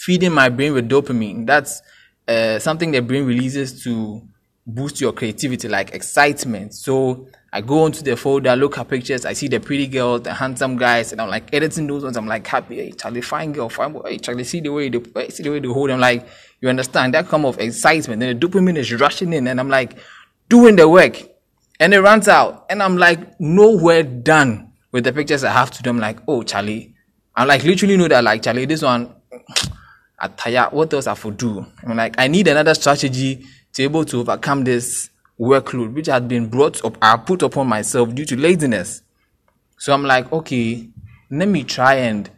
feeding 0.00 0.32
my 0.32 0.48
brain 0.48 0.72
with 0.72 0.88
dopamine. 0.88 1.46
That's 1.46 1.82
uh, 2.26 2.58
something 2.58 2.90
the 2.90 3.02
brain 3.02 3.26
releases 3.26 3.82
to 3.84 4.22
boost 4.66 5.00
your 5.00 5.12
creativity, 5.12 5.68
like 5.68 5.92
excitement. 5.92 6.74
So 6.74 7.28
I 7.52 7.60
go 7.60 7.84
into 7.84 8.02
the 8.02 8.16
folder, 8.16 8.56
look 8.56 8.78
at 8.78 8.88
pictures, 8.88 9.26
I 9.26 9.34
see 9.34 9.48
the 9.48 9.60
pretty 9.60 9.86
girls, 9.88 10.22
the 10.22 10.32
handsome 10.32 10.76
guys, 10.76 11.12
and 11.12 11.20
I'm 11.20 11.28
like 11.28 11.52
editing 11.52 11.86
those 11.86 12.02
ones. 12.02 12.16
I'm 12.16 12.26
like 12.26 12.46
happy. 12.46 12.76
Hey, 12.76 12.92
Charlie, 12.92 13.20
fine 13.20 13.52
girl, 13.52 13.68
fine 13.68 13.92
boy. 13.92 14.02
Hey, 14.06 14.18
Charlie, 14.18 14.44
see 14.44 14.60
the 14.60 14.70
way 14.70 14.88
they 14.88 15.28
see 15.28 15.42
the 15.42 15.50
way 15.50 15.60
they 15.60 15.68
hold. 15.68 15.90
I'm 15.90 16.00
like, 16.00 16.26
you 16.60 16.68
understand 16.68 17.12
that 17.14 17.28
come 17.28 17.44
of 17.44 17.58
excitement. 17.58 18.20
Then 18.20 18.38
the 18.38 18.46
dopamine 18.46 18.78
is 18.78 18.92
rushing 18.94 19.32
in, 19.34 19.48
and 19.48 19.60
I'm 19.60 19.68
like 19.68 19.98
doing 20.48 20.76
the 20.76 20.88
work, 20.88 21.20
and 21.78 21.92
it 21.92 22.00
runs 22.00 22.26
out, 22.26 22.66
and 22.70 22.82
I'm 22.82 22.96
like 22.96 23.38
nowhere 23.38 24.02
done 24.02 24.72
with 24.92 25.04
the 25.04 25.12
pictures 25.12 25.44
I 25.44 25.52
have 25.52 25.70
to 25.72 25.82
do. 25.82 25.90
I'm 25.90 25.98
like, 25.98 26.20
oh 26.26 26.42
Charlie, 26.42 26.94
I'm 27.34 27.48
like 27.48 27.64
literally 27.64 27.98
know 27.98 28.08
that 28.08 28.24
like 28.24 28.42
Charlie, 28.42 28.64
this 28.64 28.82
one 28.82 29.14
attire. 30.20 30.68
What 30.70 30.92
else 30.92 31.06
I 31.06 31.14
to 31.14 31.30
do? 31.30 31.66
I'm 31.84 31.96
like, 31.96 32.14
I 32.18 32.28
need 32.28 32.48
another 32.48 32.74
strategy 32.74 33.46
to 33.72 33.82
able 33.82 34.04
to 34.04 34.20
overcome 34.20 34.64
this 34.64 35.10
workload 35.40 35.94
which 35.94 36.06
had 36.06 36.28
been 36.28 36.48
brought 36.48 36.84
up, 36.84 36.98
I 37.00 37.16
put 37.16 37.42
upon 37.42 37.66
myself 37.66 38.14
due 38.14 38.26
to 38.26 38.36
laziness. 38.36 39.02
So 39.78 39.94
I'm 39.94 40.04
like, 40.04 40.30
okay, 40.30 40.88
let 41.30 41.48
me 41.48 41.64
try 41.64 41.94
and 41.94 42.28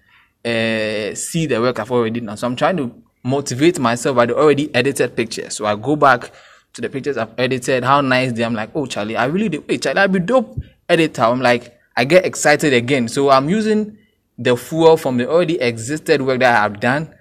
uh, 0.45 1.15
see 1.15 1.47
the 1.47 1.61
work 1.61 1.81
I've 1.81 1.91
already 1.91 2.21
done. 2.21 2.37
So 2.37 2.47
I'm 2.47 2.55
trying 2.55 2.77
to 2.77 2.95
motivate 3.25 3.79
myself 3.81 4.17
by 4.17 4.27
the 4.27 4.37
already 4.37 4.73
edited 4.75 5.17
pictures. 5.17 5.57
So 5.57 5.67
I 5.67 5.75
go 5.75 5.97
back 5.97 6.31
to 6.75 6.81
the 6.81 6.89
pictures 6.89 7.17
I've 7.17 7.35
edited, 7.37 7.83
how 7.83 8.01
nice 8.01 8.33
they. 8.33 8.45
I'm 8.45 8.55
like, 8.55 8.71
oh 8.75 8.87
Charlie, 8.87 9.17
I 9.17 9.25
really 9.27 9.49
do. 9.49 9.65
Hey 9.69 9.79
Charlie, 9.79 10.01
I'll 10.01 10.09
be 10.09 10.21
dope 10.21 10.61
editor. 10.89 11.23
I'm 11.23 11.41
like, 11.41 11.77
I 11.97 12.05
get 12.05 12.25
excited 12.25 12.73
again. 12.73 13.09
So 13.09 13.31
I'm 13.31 13.49
using 13.49 13.99
the 14.39 14.57
fuel 14.57 14.97
from 14.97 15.19
the 15.19 15.29
already 15.29 15.61
existed 15.61 16.23
work 16.23 16.41
that 16.41 16.57
I 16.57 16.63
have 16.63 16.81
done 16.81 17.13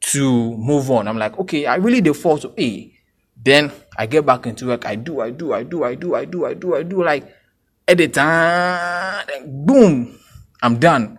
to 0.00 0.56
move 0.56 0.90
on. 0.90 1.08
I'm 1.08 1.18
like, 1.18 1.38
okay, 1.38 1.66
I 1.66 1.76
really 1.76 2.00
default 2.00 2.42
to 2.42 2.54
A. 2.58 2.94
Then 3.44 3.72
I 3.96 4.06
get 4.06 4.26
back 4.26 4.46
into 4.46 4.66
work. 4.66 4.86
I 4.86 4.96
do, 4.96 5.20
I 5.20 5.30
do, 5.30 5.52
I 5.52 5.62
do, 5.62 5.84
I 5.84 5.94
do, 5.94 6.14
I 6.14 6.24
do, 6.24 6.46
I 6.46 6.54
do, 6.54 6.74
I 6.76 6.82
do, 6.82 7.04
like 7.04 7.34
edit. 7.86 8.16
Ah, 8.18 9.24
then 9.28 9.64
boom, 9.66 10.18
I'm 10.62 10.78
done. 10.78 11.18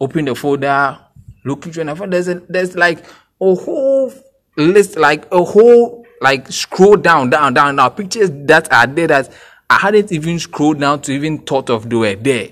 Open 0.00 0.26
the 0.26 0.34
folder, 0.34 0.98
look 1.44 1.64
through 1.64 1.88
and 1.88 2.12
there's 2.12 2.28
a, 2.28 2.40
there's 2.48 2.76
like 2.76 3.04
a 3.40 3.54
whole 3.54 4.12
list, 4.56 4.96
like 4.96 5.26
a 5.32 5.42
whole 5.42 6.06
like 6.20 6.50
scroll 6.50 6.96
down, 6.96 7.30
down, 7.30 7.54
down, 7.54 7.76
down. 7.76 7.90
Pictures 7.92 8.30
that 8.32 8.72
are 8.72 8.86
there 8.86 9.08
that 9.08 9.32
I 9.70 9.78
hadn't 9.78 10.12
even 10.12 10.38
scrolled 10.38 10.80
down 10.80 11.02
to 11.02 11.12
even 11.12 11.38
thought 11.38 11.70
of 11.70 11.88
they 11.90 11.96
were 11.96 12.14
there. 12.14 12.50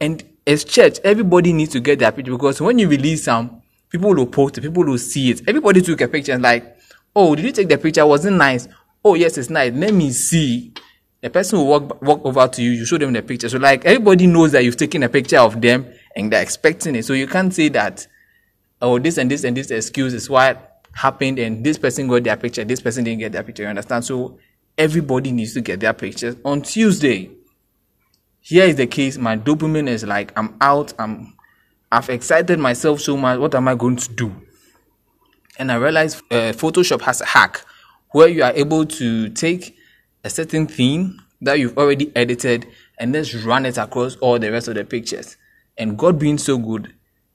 And 0.00 0.22
as 0.46 0.64
church, 0.64 0.98
everybody 1.04 1.52
needs 1.52 1.72
to 1.72 1.80
get 1.80 1.98
their 1.98 2.12
picture 2.12 2.32
because 2.32 2.60
when 2.60 2.78
you 2.78 2.88
release 2.88 3.24
some, 3.24 3.62
people 3.90 4.14
will 4.14 4.26
post 4.26 4.58
it, 4.58 4.62
people 4.62 4.84
will 4.84 4.98
see 4.98 5.30
it. 5.30 5.42
Everybody 5.48 5.80
took 5.80 6.00
a 6.00 6.08
picture 6.08 6.32
and 6.32 6.42
like, 6.42 6.76
oh, 7.14 7.34
did 7.34 7.44
you 7.44 7.52
take 7.52 7.68
the 7.68 7.78
picture? 7.78 8.06
Was 8.06 8.24
it 8.24 8.32
nice? 8.32 8.68
Oh, 9.04 9.14
yes, 9.14 9.38
it's 9.38 9.50
nice. 9.50 9.72
Let 9.72 9.94
me 9.94 10.10
see. 10.10 10.72
The 11.20 11.30
person 11.30 11.58
will 11.58 11.66
walk 11.66 12.02
walk 12.02 12.24
over 12.24 12.46
to 12.46 12.62
you, 12.62 12.72
you 12.72 12.84
show 12.84 12.98
them 12.98 13.12
the 13.12 13.22
picture. 13.22 13.48
So 13.48 13.58
like 13.58 13.84
everybody 13.84 14.26
knows 14.26 14.52
that 14.52 14.64
you've 14.64 14.76
taken 14.76 15.02
a 15.02 15.08
picture 15.08 15.38
of 15.38 15.60
them 15.60 15.86
and 16.14 16.32
they're 16.32 16.42
expecting 16.42 16.94
it. 16.94 17.04
So 17.04 17.14
you 17.14 17.26
can't 17.26 17.52
say 17.52 17.68
that, 17.70 18.06
oh, 18.80 18.98
this 18.98 19.18
and 19.18 19.30
this 19.30 19.42
and 19.42 19.56
this 19.56 19.70
excuse 19.70 20.14
is 20.14 20.28
what 20.28 20.82
happened 20.92 21.38
and 21.38 21.64
this 21.64 21.78
person 21.78 22.06
got 22.06 22.24
their 22.24 22.36
picture, 22.36 22.64
this 22.64 22.80
person 22.80 23.04
didn't 23.04 23.20
get 23.20 23.32
their 23.32 23.42
picture. 23.42 23.64
You 23.64 23.70
understand? 23.70 24.04
So 24.04 24.38
everybody 24.76 25.32
needs 25.32 25.54
to 25.54 25.60
get 25.62 25.80
their 25.80 25.94
pictures 25.94 26.36
on 26.44 26.62
Tuesday. 26.62 27.30
Here 28.40 28.64
is 28.64 28.76
the 28.76 28.86
case. 28.86 29.18
My 29.18 29.36
dopamine 29.36 29.88
is 29.88 30.04
like, 30.04 30.32
I'm 30.38 30.54
out. 30.60 30.92
I'm 30.98 31.34
I've 31.90 32.08
excited 32.10 32.58
myself 32.58 33.00
so 33.00 33.16
much. 33.16 33.38
What 33.38 33.54
am 33.54 33.68
I 33.68 33.74
going 33.74 33.96
to 33.96 34.12
do? 34.12 34.34
And 35.58 35.70
I 35.70 35.76
realized 35.76 36.18
uh, 36.30 36.52
Photoshop 36.52 37.00
has 37.02 37.20
a 37.20 37.26
hack 37.26 37.64
where 38.10 38.28
you 38.28 38.42
are 38.42 38.52
able 38.52 38.84
to 38.86 39.28
take 39.30 39.76
a 40.24 40.30
certain 40.30 40.66
theme 40.66 41.22
that 41.40 41.58
you've 41.58 41.78
already 41.78 42.10
edited 42.16 42.66
and 42.98 43.14
just 43.14 43.44
run 43.44 43.66
it 43.66 43.78
across 43.78 44.16
all 44.16 44.38
the 44.38 44.50
rest 44.50 44.68
of 44.68 44.74
the 44.74 44.84
pictures. 44.84 45.36
And 45.78 45.96
God 45.96 46.18
being 46.18 46.38
so 46.38 46.58
good, 46.58 46.92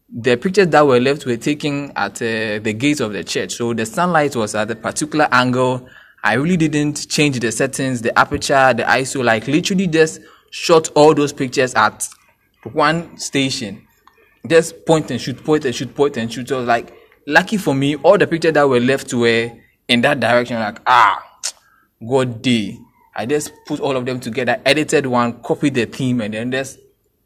the 0.09 0.35
pictures 0.35 0.67
that 0.67 0.85
were 0.85 0.99
left 0.99 1.25
were 1.25 1.37
taken 1.37 1.93
at 1.95 2.21
uh, 2.21 2.59
the 2.59 2.73
gates 2.77 2.99
of 2.99 3.13
the 3.13 3.23
church. 3.23 3.53
So 3.53 3.73
the 3.73 3.85
sunlight 3.85 4.35
was 4.35 4.53
at 4.53 4.69
a 4.69 4.75
particular 4.75 5.29
angle. 5.31 5.87
I 6.23 6.33
really 6.33 6.57
didn't 6.57 7.07
change 7.07 7.39
the 7.39 7.51
settings, 7.51 8.01
the 8.01 8.17
aperture, 8.19 8.73
the 8.73 8.83
ISO, 8.83 9.23
like 9.23 9.47
literally 9.47 9.87
just 9.87 10.19
shot 10.49 10.89
all 10.95 11.13
those 11.13 11.31
pictures 11.31 11.73
at 11.73 12.05
one 12.73 13.17
station 13.17 13.87
just 14.47 14.85
point 14.85 15.11
and 15.11 15.21
shoot, 15.21 15.43
point 15.43 15.65
and 15.65 15.75
shoot, 15.75 15.93
point 15.93 16.17
and 16.17 16.31
shoot. 16.31 16.49
So 16.49 16.61
like 16.61 16.93
lucky 17.27 17.57
for 17.57 17.73
me, 17.73 17.95
all 17.97 18.17
the 18.17 18.27
pictures 18.27 18.53
that 18.53 18.67
were 18.67 18.79
left 18.79 19.13
were 19.13 19.51
in 19.87 20.01
that 20.01 20.19
direction. 20.19 20.59
Like 20.59 20.79
ah, 20.85 21.23
God 22.07 22.41
day. 22.41 22.79
I 23.13 23.25
just 23.25 23.51
put 23.65 23.79
all 23.81 23.97
of 23.97 24.05
them 24.05 24.19
together, 24.19 24.61
edited 24.65 25.05
one, 25.05 25.41
copied 25.41 25.73
the 25.73 25.85
theme, 25.85 26.21
and 26.21 26.33
then 26.33 26.51
just 26.51 26.79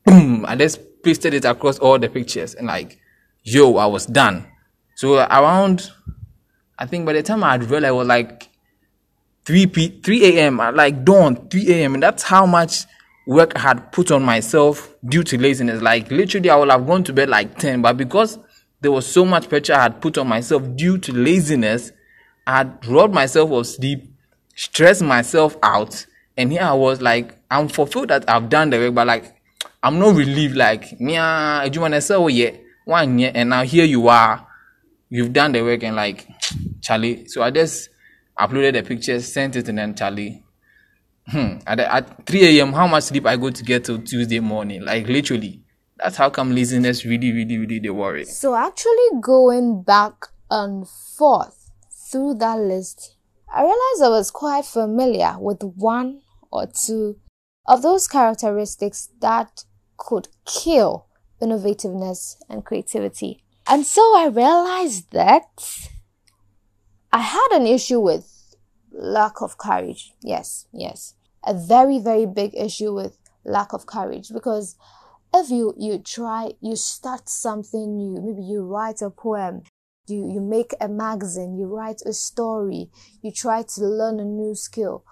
boom, 0.04 0.46
I 0.48 0.56
just 0.56 0.80
pasted 1.04 1.34
it 1.36 1.46
across 1.46 1.78
all 1.80 2.00
the 2.00 2.10
pictures, 2.10 2.56
and 2.56 2.68
like, 2.68 3.00
yo, 3.44 3.78
I 3.78 3.86
was 3.86 4.06
done. 4.06 4.48
So 4.96 5.16
around, 5.18 5.92
I 6.80 6.88
think 6.88 7.06
by 7.06 7.14
the 7.14 7.22
time 7.22 7.44
I 7.44 7.52
had 7.52 7.70
realized, 7.70 7.86
I 7.86 7.92
was 7.92 8.08
like 8.08 8.50
3 9.46 9.68
p 9.68 10.02
3 10.02 10.26
a.m. 10.26 10.58
like 10.58 11.06
dawn 11.06 11.48
3 11.50 11.72
a.m. 11.74 11.94
and 11.94 12.04
that's 12.04 12.24
how 12.24 12.46
much 12.46 12.86
work 13.26 13.56
I 13.56 13.60
had 13.60 13.92
put 13.92 14.12
on 14.12 14.24
myself 14.24 14.96
due 15.04 15.24
to 15.24 15.38
laziness. 15.38 15.82
Like 15.82 16.12
literally, 16.12 16.50
I 16.50 16.56
would 16.56 16.70
have 16.70 16.86
gone 16.86 17.04
to 17.06 17.14
bed 17.14 17.30
like 17.30 17.58
10, 17.58 17.82
but 17.82 17.98
because 17.98 18.40
there 18.82 18.92
was 18.92 19.08
so 19.08 19.26
much 19.26 19.50
pressure 19.50 19.74
I 19.74 19.84
had 19.84 20.02
put 20.02 20.18
on 20.18 20.28
myself 20.28 20.64
due 20.76 20.98
to 21.00 21.12
laziness, 21.12 21.92
I 22.46 22.58
had 22.58 22.86
robbed 22.86 23.14
myself 23.14 23.52
of 23.52 23.66
sleep, 23.66 24.04
stressed 24.56 25.02
myself 25.02 25.58
out, 25.64 26.06
and 26.38 26.52
here 26.52 26.62
I 26.62 26.74
was 26.74 27.02
like, 27.02 27.38
I'm 27.50 27.68
fulfilled 27.68 28.10
that 28.10 28.30
I've 28.30 28.50
done 28.50 28.70
the 28.70 28.78
work, 28.78 28.94
but 28.94 29.08
like 29.08 29.36
I'm 29.82 30.00
not 30.00 30.16
relieved. 30.16 30.56
Like, 30.56 30.96
yeah, 31.00 31.64
you 31.64 31.82
wanna 31.82 32.02
say, 32.02 32.16
oh 32.16 32.28
yeah, 32.28 32.52
one 32.86 33.18
year, 33.20 33.32
and 33.34 33.50
now 33.50 33.64
here 33.64 33.86
you 33.86 34.08
are, 34.08 34.46
you've 35.10 35.34
done 35.34 35.52
the 35.54 35.64
work, 35.64 35.84
and 35.84 35.96
like, 35.96 36.28
Charlie. 36.82 37.28
So 37.28 37.42
I 37.42 37.50
just 37.50 37.90
uploaded 38.40 38.74
the 38.74 38.84
pictures, 38.84 39.32
sent 39.32 39.56
it, 39.56 39.68
and 39.70 39.80
then 39.80 39.96
Charlie. 39.96 40.45
Hmm. 41.28 41.58
At, 41.66 41.80
at 41.80 42.26
3 42.26 42.60
a.m., 42.60 42.74
how 42.74 42.88
much 42.88 43.06
sleep 43.06 43.26
I 43.26 43.36
go 43.36 43.50
to 43.50 43.64
get 43.64 43.86
till 43.86 44.00
Tuesday 44.00 44.40
morning? 44.40 44.84
Like 44.84 45.08
literally. 45.08 45.62
That's 45.98 46.18
how 46.18 46.30
come 46.30 46.54
laziness 46.54 47.06
really, 47.06 47.32
really, 47.32 47.58
really 47.58 47.80
they 47.80 47.90
worry. 47.90 48.26
So 48.26 48.54
actually 48.54 49.22
going 49.22 49.82
back 49.84 50.28
and 50.52 50.88
forth 50.88 51.72
through 52.12 52.36
that 52.36 52.60
list, 52.60 53.16
I 53.54 53.62
realized 53.62 54.04
I 54.04 54.10
was 54.10 54.30
quite 54.30 54.66
familiar 54.66 55.38
with 55.40 55.64
one 55.64 56.22
or 56.52 56.68
two 56.68 57.18
of 57.66 57.82
those 57.82 58.08
characteristics 58.08 59.10
that 59.22 59.64
could 59.98 60.28
kill 60.46 61.08
innovativeness 61.42 62.36
and 62.50 62.66
creativity. 62.66 63.44
And 63.68 63.86
so 63.86 64.02
I 64.18 64.28
realized 64.28 65.12
that 65.12 65.44
I 67.12 67.20
had 67.20 67.48
an 67.54 67.66
issue 67.66 68.00
with 68.00 68.35
lack 68.96 69.42
of 69.42 69.58
courage. 69.58 70.14
Yes, 70.22 70.68
yes. 70.72 71.16
A 71.46 71.54
very, 71.54 72.00
very 72.00 72.26
big 72.26 72.56
issue 72.56 72.94
with 72.94 73.18
lack 73.44 73.74
of 73.74 73.86
courage 73.86 74.30
because 74.34 74.76
if 75.34 75.50
you, 75.50 75.74
you 75.78 76.00
try, 76.00 76.52
you 76.62 76.76
start 76.76 77.30
something 77.30 77.98
new, 77.98 78.22
maybe 78.22 78.44
you 78.44 78.64
write 78.64 79.02
a 79.02 79.10
poem, 79.10 79.64
you, 80.08 80.32
you 80.32 80.40
make 80.40 80.74
a 80.80 80.88
magazine, 80.88 81.58
you 81.58 81.66
write 81.66 82.02
a 82.06 82.14
story, 82.14 82.90
you 83.22 83.32
try 83.32 83.64
to 83.64 83.82
learn 83.82 84.20
a 84.20 84.26
new 84.26 84.56
skill. 84.56 85.04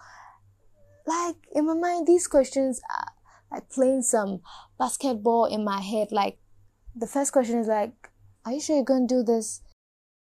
Like 1.05 1.35
in 1.53 1.67
my 1.67 1.73
mind, 1.73 2.07
these 2.07 2.27
questions 2.27 2.79
are 2.97 3.11
like 3.51 3.69
playing 3.69 4.03
some 4.03 4.41
basketball 4.79 5.45
in 5.45 5.63
my 5.63 5.81
head. 5.81 6.11
Like 6.11 6.37
the 6.95 7.07
first 7.07 7.33
question 7.33 7.59
is 7.59 7.67
like, 7.67 7.91
are 8.45 8.53
you 8.53 8.61
sure 8.61 8.77
you're 8.77 8.85
to 8.85 9.05
do 9.07 9.23
this? 9.23 9.61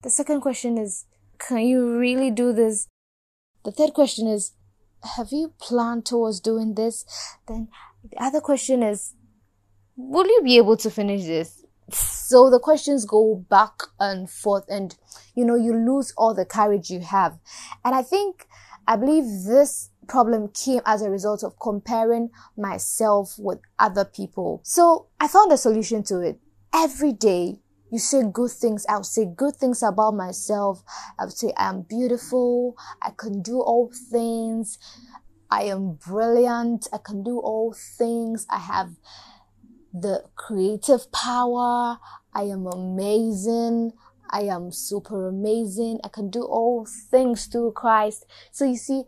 The 0.03 0.11
second 0.11 0.41
question 0.41 0.79
is, 0.79 1.07
can 1.39 1.61
you 1.61 1.97
really 1.99 2.31
do 2.31 2.53
this? 2.53 2.89
The 3.67 3.73
third 3.73 3.95
question 3.95 4.29
is, 4.29 4.53
have 5.17 5.33
you 5.33 5.53
planned 5.61 6.07
towards 6.07 6.39
doing 6.39 6.75
this? 6.75 7.05
Then 7.49 7.67
the 8.09 8.23
other 8.23 8.41
question 8.41 8.85
is, 8.85 9.15
will 9.97 10.25
you 10.25 10.41
be 10.45 10.57
able 10.57 10.77
to 10.77 10.89
finish 10.89 11.25
this? 11.25 11.65
So 11.91 12.49
the 12.49 12.61
questions 12.61 13.05
go 13.05 13.45
back 13.51 13.73
and 13.99 14.31
forth 14.31 14.67
and, 14.69 14.97
you 15.35 15.45
know, 15.45 15.57
you 15.57 15.75
lose 15.75 16.15
all 16.17 16.33
the 16.33 16.45
courage 16.45 16.91
you 16.91 17.01
have. 17.01 17.41
And 17.85 17.93
I 17.93 18.03
think, 18.03 18.47
I 18.87 18.95
believe 18.95 19.25
this 19.45 19.91
problem 20.07 20.47
came 20.47 20.81
as 20.87 21.03
a 21.03 21.11
result 21.11 21.43
of 21.43 21.59
comparing 21.59 22.31
myself 22.57 23.35
with 23.37 23.59
other 23.81 24.05
people. 24.05 24.61
So 24.63 25.09
I 25.19 25.27
found 25.27 25.51
a 25.51 25.57
solution 25.57 26.05
to 26.05 26.21
it. 26.21 26.39
Every 26.73 27.13
day, 27.13 27.59
you 27.91 27.99
say 27.99 28.23
good 28.31 28.51
things. 28.51 28.85
I'll 28.89 29.05
say 29.05 29.27
good 29.27 29.57
things 29.57 29.83
about 29.83 30.15
myself. 30.15 30.83
I'll 31.19 31.31
say 31.31 31.53
I 31.57 31.69
am 31.69 31.83
beautiful. 31.83 32.77
I 33.03 33.11
can 33.17 33.43
do 33.43 33.61
all 33.61 33.93
things. 34.11 34.79
I 35.51 35.63
am 35.65 35.95
brilliant. 35.95 36.89
I 36.93 36.99
can 36.99 37.23
do 37.23 37.39
all 37.39 37.75
things. 37.99 38.47
I 38.51 38.59
have 38.59 38.91
the 39.93 40.25
creative 40.35 41.11
power. 41.13 41.99
I 42.35 42.43
am 42.43 42.67
amazing. 42.67 43.93
I 44.31 44.43
am 44.43 44.73
super 44.73 45.29
amazing. 45.29 46.01
I 46.03 46.09
can 46.09 46.31
do 46.31 46.43
all 46.43 46.87
things 47.11 47.47
through 47.47 47.73
Christ. 47.73 48.27
So 48.51 48.65
you 48.65 48.77
see, 48.77 49.05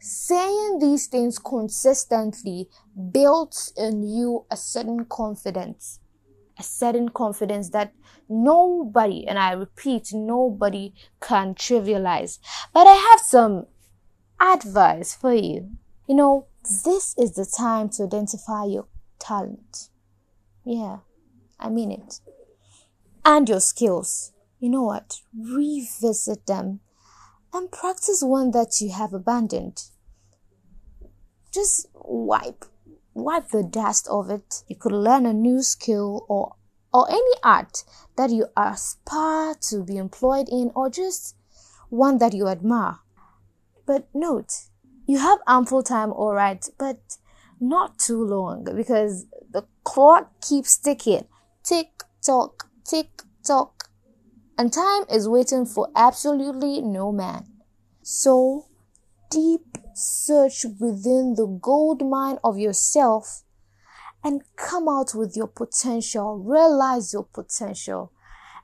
saying 0.00 0.78
these 0.80 1.08
things 1.08 1.38
consistently 1.38 2.68
builds 3.12 3.72
in 3.76 4.02
you 4.02 4.46
a 4.50 4.56
certain 4.56 5.04
confidence 5.04 5.98
a 6.60 6.62
certain 6.62 7.08
confidence 7.08 7.70
that 7.70 7.92
nobody, 8.28 9.26
and 9.26 9.38
I 9.38 9.52
repeat, 9.52 10.12
nobody 10.12 10.92
can 11.20 11.54
trivialize. 11.54 12.38
But 12.72 12.86
I 12.86 12.94
have 12.94 13.20
some 13.20 13.66
advice 14.38 15.14
for 15.14 15.34
you. 15.34 15.70
You 16.06 16.14
know, 16.14 16.46
this 16.62 17.14
is 17.18 17.34
the 17.34 17.46
time 17.46 17.88
to 17.90 18.04
identify 18.04 18.64
your 18.64 18.86
talent. 19.18 19.88
Yeah, 20.64 20.98
I 21.58 21.70
mean 21.70 21.90
it. 21.90 22.20
And 23.24 23.48
your 23.48 23.60
skills. 23.60 24.32
You 24.58 24.68
know 24.68 24.84
what? 24.84 25.20
Revisit 25.34 26.46
them 26.46 26.80
and 27.54 27.72
practice 27.72 28.22
one 28.22 28.50
that 28.50 28.80
you 28.80 28.90
have 28.92 29.14
abandoned. 29.14 29.84
Just 31.52 31.86
wipe 31.94 32.66
wipe 33.22 33.48
the 33.48 33.62
dust 33.62 34.08
of 34.08 34.30
it. 34.30 34.62
You 34.68 34.76
could 34.76 34.92
learn 34.92 35.26
a 35.26 35.32
new 35.32 35.62
skill 35.62 36.24
or 36.28 36.54
or 36.92 37.08
any 37.10 37.34
art 37.44 37.84
that 38.16 38.30
you 38.30 38.46
aspire 38.56 39.54
to 39.68 39.84
be 39.84 39.96
employed 39.96 40.48
in 40.48 40.72
or 40.74 40.90
just 40.90 41.36
one 41.88 42.18
that 42.18 42.34
you 42.34 42.48
admire. 42.48 42.98
But 43.86 44.08
note, 44.12 44.52
you 45.06 45.18
have 45.18 45.38
ample 45.46 45.82
time, 45.82 46.12
all 46.12 46.34
right, 46.34 46.64
but 46.78 47.16
not 47.60 47.98
too 47.98 48.24
long 48.24 48.64
because 48.64 49.26
the 49.50 49.66
clock 49.84 50.40
keeps 50.40 50.76
ticking. 50.78 51.26
Tick 51.62 52.02
tock, 52.22 52.70
tick 52.84 53.22
tock. 53.44 53.90
And 54.56 54.72
time 54.72 55.04
is 55.10 55.28
waiting 55.28 55.66
for 55.66 55.88
absolutely 55.94 56.80
no 56.80 57.12
man. 57.12 57.46
So 58.02 58.66
deep 59.30 59.78
search 59.94 60.64
within 60.78 61.34
the 61.36 61.46
gold 61.60 62.06
mine 62.08 62.38
of 62.44 62.58
yourself 62.58 63.42
and 64.22 64.42
come 64.56 64.88
out 64.88 65.14
with 65.14 65.36
your 65.36 65.46
potential, 65.46 66.38
realize 66.38 67.12
your 67.12 67.24
potential, 67.24 68.12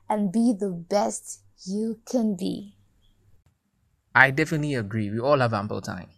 and 0.09 0.31
be 0.31 0.53
the 0.57 0.69
best 0.69 1.41
you 1.65 1.99
can 2.05 2.35
be. 2.35 2.75
I 4.13 4.31
definitely 4.31 4.75
agree. 4.75 5.09
We 5.09 5.19
all 5.19 5.39
have 5.39 5.53
ample 5.53 5.81
time. 5.81 6.09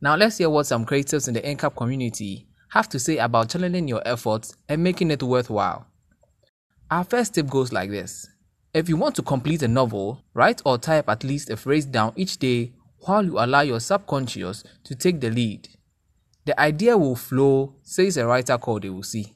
Now 0.00 0.16
let's 0.16 0.38
hear 0.38 0.50
what 0.50 0.66
some 0.66 0.86
creatives 0.86 1.28
in 1.28 1.34
the 1.34 1.40
NCAP 1.40 1.76
community 1.76 2.46
have 2.70 2.88
to 2.90 2.98
say 2.98 3.18
about 3.18 3.50
channeling 3.50 3.88
your 3.88 4.02
efforts 4.06 4.56
and 4.68 4.82
making 4.82 5.10
it 5.10 5.22
worthwhile. 5.22 5.86
Our 6.90 7.04
first 7.04 7.34
tip 7.34 7.48
goes 7.48 7.72
like 7.72 7.90
this. 7.90 8.28
If 8.72 8.88
you 8.88 8.96
want 8.96 9.16
to 9.16 9.22
complete 9.22 9.62
a 9.62 9.68
novel, 9.68 10.24
write 10.32 10.62
or 10.64 10.78
type 10.78 11.08
at 11.08 11.24
least 11.24 11.50
a 11.50 11.56
phrase 11.56 11.84
down 11.84 12.12
each 12.16 12.38
day 12.38 12.72
while 13.00 13.24
you 13.24 13.38
allow 13.38 13.60
your 13.62 13.80
subconscious 13.80 14.64
to 14.84 14.94
take 14.94 15.20
the 15.20 15.30
lead. 15.30 15.68
The 16.44 16.58
idea 16.60 16.96
will 16.96 17.16
flow, 17.16 17.76
says 17.82 18.16
a 18.16 18.26
writer 18.26 18.58
called 18.58 18.84
see. 19.04 19.34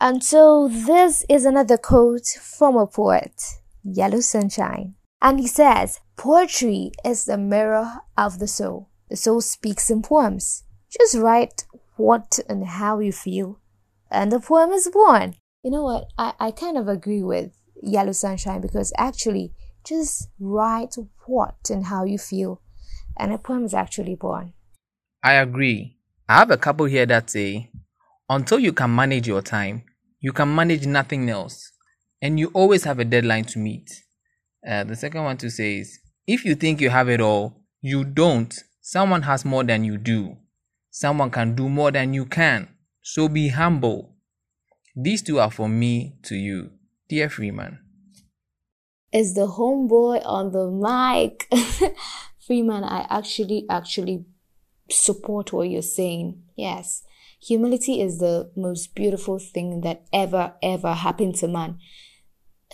And 0.00 0.22
so 0.22 0.68
this 0.68 1.24
is 1.28 1.44
another 1.44 1.76
quote 1.76 2.26
from 2.40 2.76
a 2.76 2.86
poet, 2.86 3.42
Yellow 3.82 4.20
Sunshine. 4.20 4.94
And 5.20 5.40
he 5.40 5.46
says, 5.46 6.00
Poetry 6.16 6.92
is 7.04 7.24
the 7.24 7.36
mirror 7.36 8.00
of 8.16 8.38
the 8.38 8.46
soul. 8.46 8.88
The 9.10 9.16
soul 9.16 9.40
speaks 9.40 9.90
in 9.90 10.02
poems. 10.02 10.64
Just 10.90 11.16
write 11.16 11.64
what 11.96 12.38
and 12.48 12.64
how 12.64 13.00
you 13.00 13.12
feel, 13.12 13.60
and 14.10 14.32
the 14.32 14.40
poem 14.40 14.70
is 14.70 14.88
born. 14.88 15.34
You 15.62 15.72
know 15.72 15.82
what? 15.82 16.06
I, 16.16 16.32
I 16.38 16.50
kind 16.52 16.78
of 16.78 16.88
agree 16.88 17.22
with 17.22 17.58
Yellow 17.82 18.12
Sunshine 18.12 18.60
because 18.60 18.92
actually 18.96 19.52
just 19.88 20.28
write 20.38 20.96
what 21.26 21.70
and 21.70 21.86
how 21.86 22.04
you 22.04 22.18
feel, 22.18 22.60
and 23.18 23.32
a 23.32 23.38
poem 23.38 23.64
is 23.64 23.74
actually 23.74 24.14
born. 24.14 24.52
I 25.22 25.34
agree. 25.34 25.96
I 26.28 26.40
have 26.40 26.50
a 26.50 26.56
couple 26.56 26.86
here 26.86 27.06
that 27.06 27.30
say, 27.30 27.70
until 28.28 28.58
you 28.58 28.72
can 28.72 28.94
manage 28.94 29.26
your 29.26 29.42
time, 29.42 29.84
you 30.20 30.32
can 30.32 30.54
manage 30.54 30.86
nothing 30.86 31.30
else, 31.30 31.72
and 32.20 32.38
you 32.38 32.50
always 32.52 32.84
have 32.84 32.98
a 32.98 33.04
deadline 33.04 33.44
to 33.44 33.58
meet. 33.58 33.90
Uh, 34.68 34.84
the 34.84 34.96
second 34.96 35.24
one 35.24 35.36
to 35.38 35.50
say 35.50 35.78
is, 35.78 35.98
if 36.26 36.44
you 36.44 36.54
think 36.54 36.80
you 36.80 36.90
have 36.90 37.08
it 37.08 37.20
all, 37.20 37.62
you 37.80 38.04
don't. 38.04 38.54
Someone 38.82 39.22
has 39.22 39.44
more 39.44 39.64
than 39.64 39.84
you 39.84 39.96
do. 39.96 40.36
Someone 40.90 41.30
can 41.30 41.54
do 41.54 41.68
more 41.68 41.90
than 41.90 42.12
you 42.12 42.26
can. 42.26 42.68
So 43.02 43.28
be 43.28 43.48
humble. 43.48 44.16
These 44.94 45.22
two 45.22 45.38
are 45.38 45.50
from 45.50 45.78
me 45.78 46.16
to 46.24 46.34
you, 46.34 46.72
dear 47.08 47.30
Freeman. 47.30 47.78
Is 49.12 49.34
the 49.34 49.46
homeboy 49.46 50.22
on 50.24 50.52
the 50.52 50.70
mic? 50.70 51.48
Freeman, 52.46 52.84
I 52.84 53.06
actually, 53.08 53.64
actually 53.70 54.24
support 54.90 55.52
what 55.52 55.70
you're 55.70 55.82
saying. 55.82 56.42
Yes, 56.56 57.02
humility 57.40 58.00
is 58.00 58.18
the 58.18 58.50
most 58.56 58.94
beautiful 58.94 59.38
thing 59.38 59.80
that 59.82 60.04
ever, 60.12 60.54
ever 60.62 60.92
happened 60.94 61.36
to 61.36 61.48
man. 61.48 61.78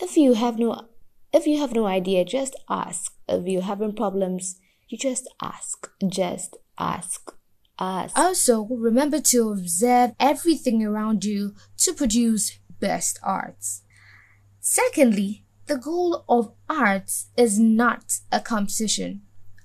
If 0.01 0.17
you 0.17 0.33
have 0.33 0.59
no, 0.59 0.87
if 1.31 1.47
you 1.47 1.59
have 1.59 1.73
no 1.73 1.85
idea, 1.85 2.25
just 2.25 2.55
ask. 2.69 3.13
If 3.27 3.47
you're 3.47 3.61
having 3.61 3.93
problems, 3.93 4.59
you 4.89 4.97
just 4.97 5.27
ask. 5.41 5.89
Just 6.07 6.57
ask. 6.77 7.31
Ask. 7.79 8.17
Also, 8.17 8.63
remember 8.65 9.19
to 9.19 9.51
observe 9.51 10.11
everything 10.19 10.83
around 10.83 11.25
you 11.25 11.55
to 11.77 11.93
produce 11.93 12.59
best 12.79 13.19
arts. 13.23 13.83
Secondly, 14.59 15.44
the 15.67 15.77
goal 15.77 16.23
of 16.29 16.51
arts 16.69 17.27
is 17.35 17.59
not 17.59 18.19
a 18.31 18.39
competition. 18.39 19.21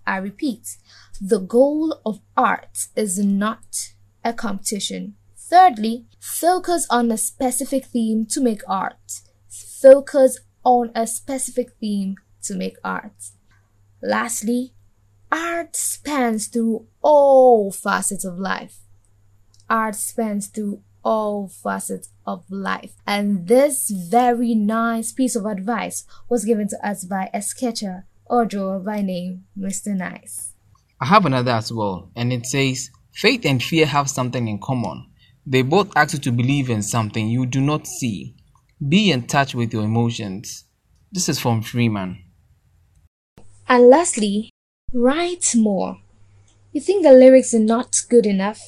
I 0.06 0.16
repeat, 0.16 0.76
the 1.20 1.38
goal 1.38 2.00
of 2.06 2.20
art 2.36 2.88
is 2.96 3.18
not 3.18 3.92
a 4.24 4.32
competition. 4.32 5.14
Thirdly, 5.36 6.06
focus 6.18 6.86
on 6.88 7.10
a 7.10 7.18
specific 7.18 7.86
theme 7.86 8.24
to 8.26 8.40
make 8.40 8.62
art. 8.68 9.20
Focus 9.48 10.38
on 10.64 10.90
a 10.94 11.06
specific 11.06 11.72
theme 11.80 12.16
to 12.42 12.54
make 12.54 12.76
art. 12.82 13.30
Lastly, 14.02 14.72
art 15.30 15.76
spans 15.76 16.46
through 16.46 16.86
all 17.02 17.70
facets 17.70 18.24
of 18.24 18.38
life. 18.38 18.78
Art 19.68 19.94
spans 19.94 20.46
through 20.46 20.82
all 21.04 21.48
facets 21.48 22.08
of 22.32 22.50
life. 22.50 22.92
And 23.06 23.48
this 23.48 23.90
very 23.90 24.54
nice 24.54 25.12
piece 25.12 25.36
of 25.36 25.46
advice 25.46 26.04
was 26.28 26.44
given 26.44 26.68
to 26.68 26.86
us 26.86 27.04
by 27.04 27.30
a 27.34 27.42
sketcher 27.42 28.06
or 28.26 28.46
drawer 28.46 28.78
by 28.78 29.02
name 29.02 29.44
Mr. 29.58 29.96
Nice. 29.96 30.54
I 31.00 31.06
have 31.06 31.26
another 31.26 31.52
as 31.52 31.72
well, 31.72 32.10
and 32.14 32.32
it 32.32 32.46
says 32.46 32.90
faith 33.12 33.44
and 33.44 33.62
fear 33.62 33.86
have 33.86 34.08
something 34.08 34.46
in 34.46 34.58
common. 34.58 35.06
They 35.46 35.62
both 35.62 35.90
ask 35.96 36.12
you 36.14 36.20
to 36.20 36.32
believe 36.32 36.70
in 36.70 36.82
something 36.82 37.28
you 37.28 37.46
do 37.46 37.60
not 37.60 37.86
see. 37.86 38.36
Be 38.86 39.10
in 39.10 39.26
touch 39.26 39.54
with 39.54 39.72
your 39.72 39.82
emotions. 39.82 40.64
This 41.10 41.28
is 41.28 41.40
from 41.40 41.62
Freeman. 41.62 42.22
And 43.68 43.88
lastly, 43.88 44.50
write 44.92 45.54
more. 45.56 45.98
You 46.72 46.80
think 46.80 47.02
the 47.02 47.12
lyrics 47.12 47.52
are 47.54 47.58
not 47.58 48.02
good 48.08 48.26
enough? 48.26 48.60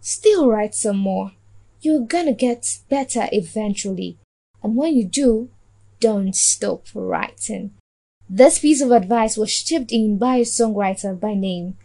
Still 0.00 0.48
write 0.48 0.74
some 0.74 0.98
more. 0.98 1.32
You're 1.80 2.06
gonna 2.06 2.34
get 2.34 2.78
better 2.88 3.28
eventually. 3.32 4.18
And 4.62 4.76
when 4.76 4.94
you 4.94 5.04
do, 5.04 5.50
don't 6.00 6.34
stop 6.34 6.86
writing. 6.94 7.72
This 8.28 8.58
piece 8.58 8.80
of 8.80 8.90
advice 8.90 9.36
was 9.36 9.54
chipped 9.54 9.92
in 9.92 10.18
by 10.18 10.36
a 10.36 10.42
songwriter 10.42 11.18
by 11.18 11.34
name 11.34 11.76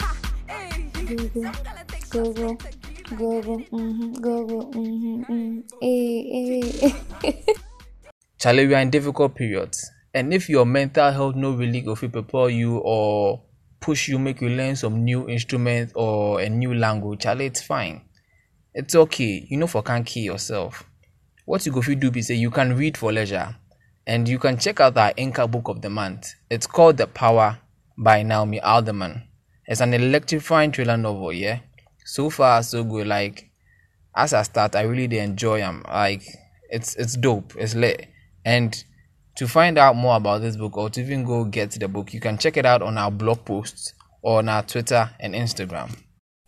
ha, 0.00 0.16
hey. 0.48 0.90
Google, 1.06 1.52
Google, 2.10 2.58
Google, 3.04 3.58
mm-hmm, 3.70 4.12
Google, 4.14 4.72
mm-hmm, 4.72 5.22
mm, 5.24 5.62
eh, 5.82 6.88
eh. 7.22 7.52
Charlie, 8.38 8.66
we 8.66 8.74
are 8.74 8.80
in 8.80 8.90
difficult 8.90 9.34
periods. 9.34 9.90
And 10.14 10.32
if 10.32 10.48
your 10.48 10.64
mental 10.64 11.10
health 11.12 11.34
no 11.36 11.52
really 11.52 11.82
go 11.82 11.94
fit 11.94 12.12
prepare 12.12 12.48
you 12.48 12.78
or 12.78 13.42
push 13.80 14.08
you, 14.08 14.18
make 14.18 14.40
you 14.40 14.48
learn 14.48 14.76
some 14.76 15.04
new 15.04 15.28
instrument 15.28 15.92
or 15.94 16.40
a 16.40 16.48
new 16.48 16.72
language, 16.74 17.20
Charlie, 17.20 17.46
it's 17.46 17.60
fine. 17.62 18.02
It's 18.72 18.94
okay. 18.94 19.46
You 19.50 19.58
know 19.58 19.66
for 19.66 19.82
can't 19.82 20.06
kill 20.06 20.22
yourself. 20.22 20.84
What 21.44 21.66
you 21.66 21.72
go 21.72 21.82
fit 21.82 22.00
do 22.00 22.10
be 22.10 22.22
say 22.22 22.34
you 22.36 22.50
can 22.50 22.74
read 22.74 22.96
for 22.96 23.12
leisure. 23.12 23.56
And 24.06 24.26
you 24.28 24.38
can 24.38 24.56
check 24.56 24.80
out 24.80 24.96
our 24.96 25.12
Incap 25.12 25.50
book 25.50 25.68
of 25.68 25.82
the 25.82 25.90
month. 25.90 26.34
It's 26.48 26.66
called 26.66 26.96
The 26.96 27.06
Power 27.06 27.58
by 27.98 28.22
Naomi 28.22 28.60
Alderman. 28.60 29.24
It's 29.66 29.80
an 29.80 29.92
electrifying 29.94 30.72
thriller 30.72 30.96
novel, 30.96 31.32
yeah. 31.32 31.60
So 32.04 32.30
far 32.30 32.62
so 32.62 32.84
good. 32.84 33.06
Like 33.06 33.50
as 34.14 34.32
I 34.32 34.42
start, 34.42 34.76
I 34.76 34.82
really 34.82 35.08
did 35.08 35.22
enjoy 35.22 35.58
them. 35.58 35.82
Like 35.88 36.22
it's 36.70 36.94
it's 36.96 37.16
dope. 37.16 37.54
It's 37.56 37.74
lit. 37.74 38.08
And 38.44 38.84
to 39.36 39.48
find 39.48 39.78
out 39.78 39.96
more 39.96 40.16
about 40.16 40.42
this 40.42 40.56
book 40.56 40.76
or 40.76 40.90
to 40.90 41.00
even 41.00 41.24
go 41.24 41.44
get 41.44 41.72
the 41.72 41.88
book, 41.88 42.14
you 42.14 42.20
can 42.20 42.38
check 42.38 42.56
it 42.56 42.66
out 42.66 42.82
on 42.82 42.98
our 42.98 43.10
blog 43.10 43.44
posts 43.44 43.94
or 44.22 44.38
on 44.38 44.48
our 44.48 44.62
Twitter 44.62 45.10
and 45.18 45.34
Instagram. 45.34 45.96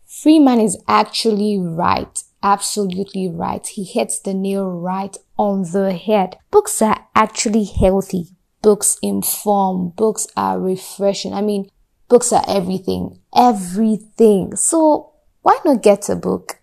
Freeman 0.05 0.59
is 0.59 0.81
actually 0.87 1.59
right. 1.59 2.23
Absolutely 2.41 3.27
right. 3.29 3.65
He 3.67 3.83
hits 3.83 4.19
the 4.19 4.33
nail 4.33 4.69
right 4.69 5.15
on 5.37 5.63
the 5.63 5.93
head. 5.93 6.37
Books 6.49 6.81
are 6.81 7.07
actually 7.13 7.65
healthy. 7.65 8.27
Books 8.61 8.97
inform. 9.01 9.89
Books 9.95 10.27
are 10.37 10.59
refreshing. 10.59 11.33
I 11.33 11.41
mean, 11.41 11.69
books 12.07 12.31
are 12.31 12.43
everything. 12.47 13.19
Everything. 13.35 14.55
So 14.55 15.13
why 15.47 15.57
not 15.63 15.81
get 15.81 16.09
a 16.09 16.15
book, 16.17 16.59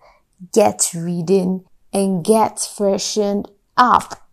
get 0.53 0.91
reading, 0.95 1.65
and 1.91 2.23
get 2.23 2.61
freshened 2.61 3.51
up? 3.79 4.29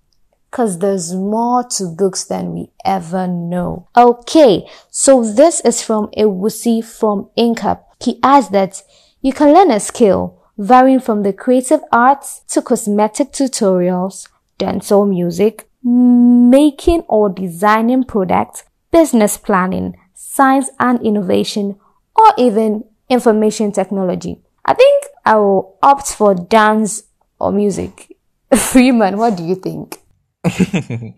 Cause 0.51 0.79
there's 0.79 1.13
more 1.13 1.63
to 1.77 1.85
books 1.87 2.25
than 2.25 2.51
we 2.51 2.69
ever 2.83 3.27
know. 3.27 3.87
Okay, 3.95 4.67
so 4.89 5.23
this 5.23 5.61
is 5.61 5.81
from 5.81 6.07
Ewusi 6.17 6.83
from 6.83 7.29
Incap. 7.37 7.83
He 8.01 8.19
adds 8.21 8.49
that 8.49 8.83
you 9.21 9.31
can 9.31 9.53
learn 9.53 9.71
a 9.71 9.79
skill 9.79 10.43
varying 10.57 10.99
from 10.99 11.23
the 11.23 11.31
creative 11.31 11.79
arts 11.89 12.41
to 12.49 12.61
cosmetic 12.61 13.31
tutorials, 13.31 14.27
dancehall 14.59 15.07
music, 15.07 15.69
making 15.81 17.03
or 17.07 17.29
designing 17.29 18.03
products, 18.03 18.65
business 18.91 19.37
planning, 19.37 19.95
science 20.13 20.69
and 20.77 21.01
innovation, 21.01 21.79
or 22.17 22.33
even 22.37 22.83
information 23.11 23.73
technology. 23.73 24.41
I 24.65 24.73
think 24.73 25.05
I 25.25 25.35
will 25.35 25.77
opt 25.83 26.07
for 26.13 26.33
dance 26.33 27.03
or 27.39 27.51
music. 27.51 28.17
Freeman, 28.55 29.17
what 29.17 29.35
do 29.35 29.43
you 29.43 29.55
think? 29.55 29.99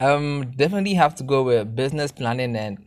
um, 0.00 0.52
definitely 0.56 0.94
have 0.94 1.14
to 1.16 1.24
go 1.24 1.42
with 1.42 1.74
business 1.74 2.12
planning 2.12 2.56
and 2.56 2.78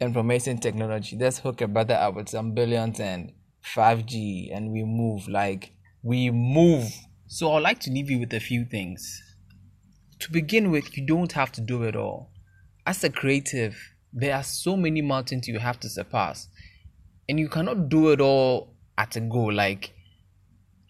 information 0.00 0.58
technology. 0.58 1.16
Let's 1.18 1.38
hook 1.38 1.60
a 1.60 1.66
brother 1.66 1.94
up 1.94 2.14
with 2.14 2.28
some 2.28 2.52
billions 2.52 3.00
and 3.00 3.32
5G 3.74 4.54
and 4.54 4.70
we 4.70 4.84
move 4.84 5.28
like 5.28 5.72
we 6.02 6.30
move. 6.30 6.88
So 7.26 7.52
I'd 7.54 7.62
like 7.62 7.80
to 7.80 7.90
leave 7.90 8.08
you 8.08 8.20
with 8.20 8.32
a 8.32 8.40
few 8.40 8.64
things. 8.64 9.20
To 10.20 10.30
begin 10.30 10.70
with, 10.70 10.96
you 10.96 11.04
don't 11.04 11.32
have 11.32 11.50
to 11.52 11.60
do 11.60 11.82
it 11.82 11.96
all. 11.96 12.30
As 12.86 13.02
a 13.02 13.10
creative, 13.10 13.76
there 14.12 14.34
are 14.34 14.44
so 14.44 14.76
many 14.76 15.02
mountains 15.02 15.48
you 15.48 15.58
have 15.58 15.80
to 15.80 15.88
surpass, 15.88 16.48
and 17.28 17.38
you 17.38 17.48
cannot 17.48 17.88
do 17.88 18.10
it 18.10 18.20
all 18.20 18.74
at 18.96 19.16
a 19.16 19.20
go. 19.20 19.44
Like, 19.44 19.92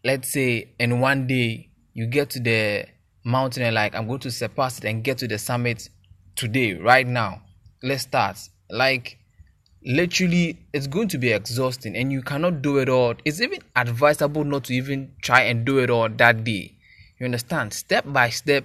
let's 0.05 0.33
say, 0.33 0.75
in 0.79 1.01
one 1.01 1.27
day, 1.27 1.70
you 1.94 2.07
get 2.07 2.31
to 2.31 2.40
the 2.40 2.87
mountain 3.25 3.62
and 3.62 3.75
like, 3.75 3.94
I'm 3.94 4.07
going 4.07 4.20
to 4.20 4.31
surpass 4.31 4.79
it 4.79 4.85
and 4.85 5.03
get 5.03 5.18
to 5.18 5.29
the 5.29 5.38
summit 5.38 5.88
today, 6.35 6.75
right 6.75 7.07
now. 7.07 7.42
Let's 7.83 8.03
start. 8.03 8.38
Like, 8.70 9.18
literally 9.87 10.59
it's 10.72 10.88
going 10.88 11.07
to 11.07 11.16
be 11.16 11.31
exhausting 11.31 11.96
and 11.96 12.11
you 12.11 12.20
cannot 12.20 12.61
do 12.61 12.79
it 12.79 12.88
all 12.88 13.14
it's 13.25 13.40
even 13.40 13.61
advisable 13.77 14.42
not 14.42 14.64
to 14.64 14.75
even 14.75 15.12
try 15.22 15.42
and 15.42 15.64
do 15.64 15.79
it 15.79 15.88
all 15.88 16.09
that 16.09 16.42
day 16.42 16.77
you 17.20 17.25
understand 17.25 17.72
step 17.72 18.05
by 18.09 18.29
step 18.29 18.64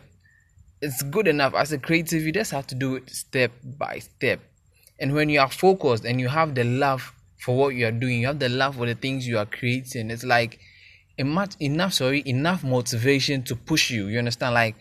it's 0.82 1.04
good 1.04 1.28
enough 1.28 1.54
as 1.54 1.72
a 1.72 1.78
creative 1.78 2.24
you 2.24 2.32
just 2.32 2.50
have 2.50 2.66
to 2.66 2.74
do 2.74 2.96
it 2.96 3.08
step 3.08 3.52
by 3.78 4.00
step 4.00 4.40
and 5.00 5.14
when 5.14 5.30
you 5.30 5.40
are 5.40 5.50
focused 5.50 6.06
and 6.06 6.20
you 6.20 6.28
have 6.28 6.56
the 6.56 6.64
love 6.64 7.14
for 7.42 7.58
what 7.58 7.70
you 7.76 7.86
are 7.88 7.92
doing. 7.92 8.22
You 8.22 8.28
have 8.28 8.40
the 8.40 8.50
love 8.50 8.76
for 8.76 8.86
the 8.86 8.96
things 8.96 9.28
you 9.28 9.38
are 9.38 9.46
creating. 9.46 10.12
It's 10.12 10.24
like 10.24 10.60
much 11.20 11.56
enough 11.60 11.94
sorry 11.94 12.24
enough 12.26 12.64
motivation 12.64 13.44
to 13.44 13.56
push 13.56 13.92
you. 13.92 14.08
You 14.08 14.20
understand? 14.20 14.54
Like 14.54 14.76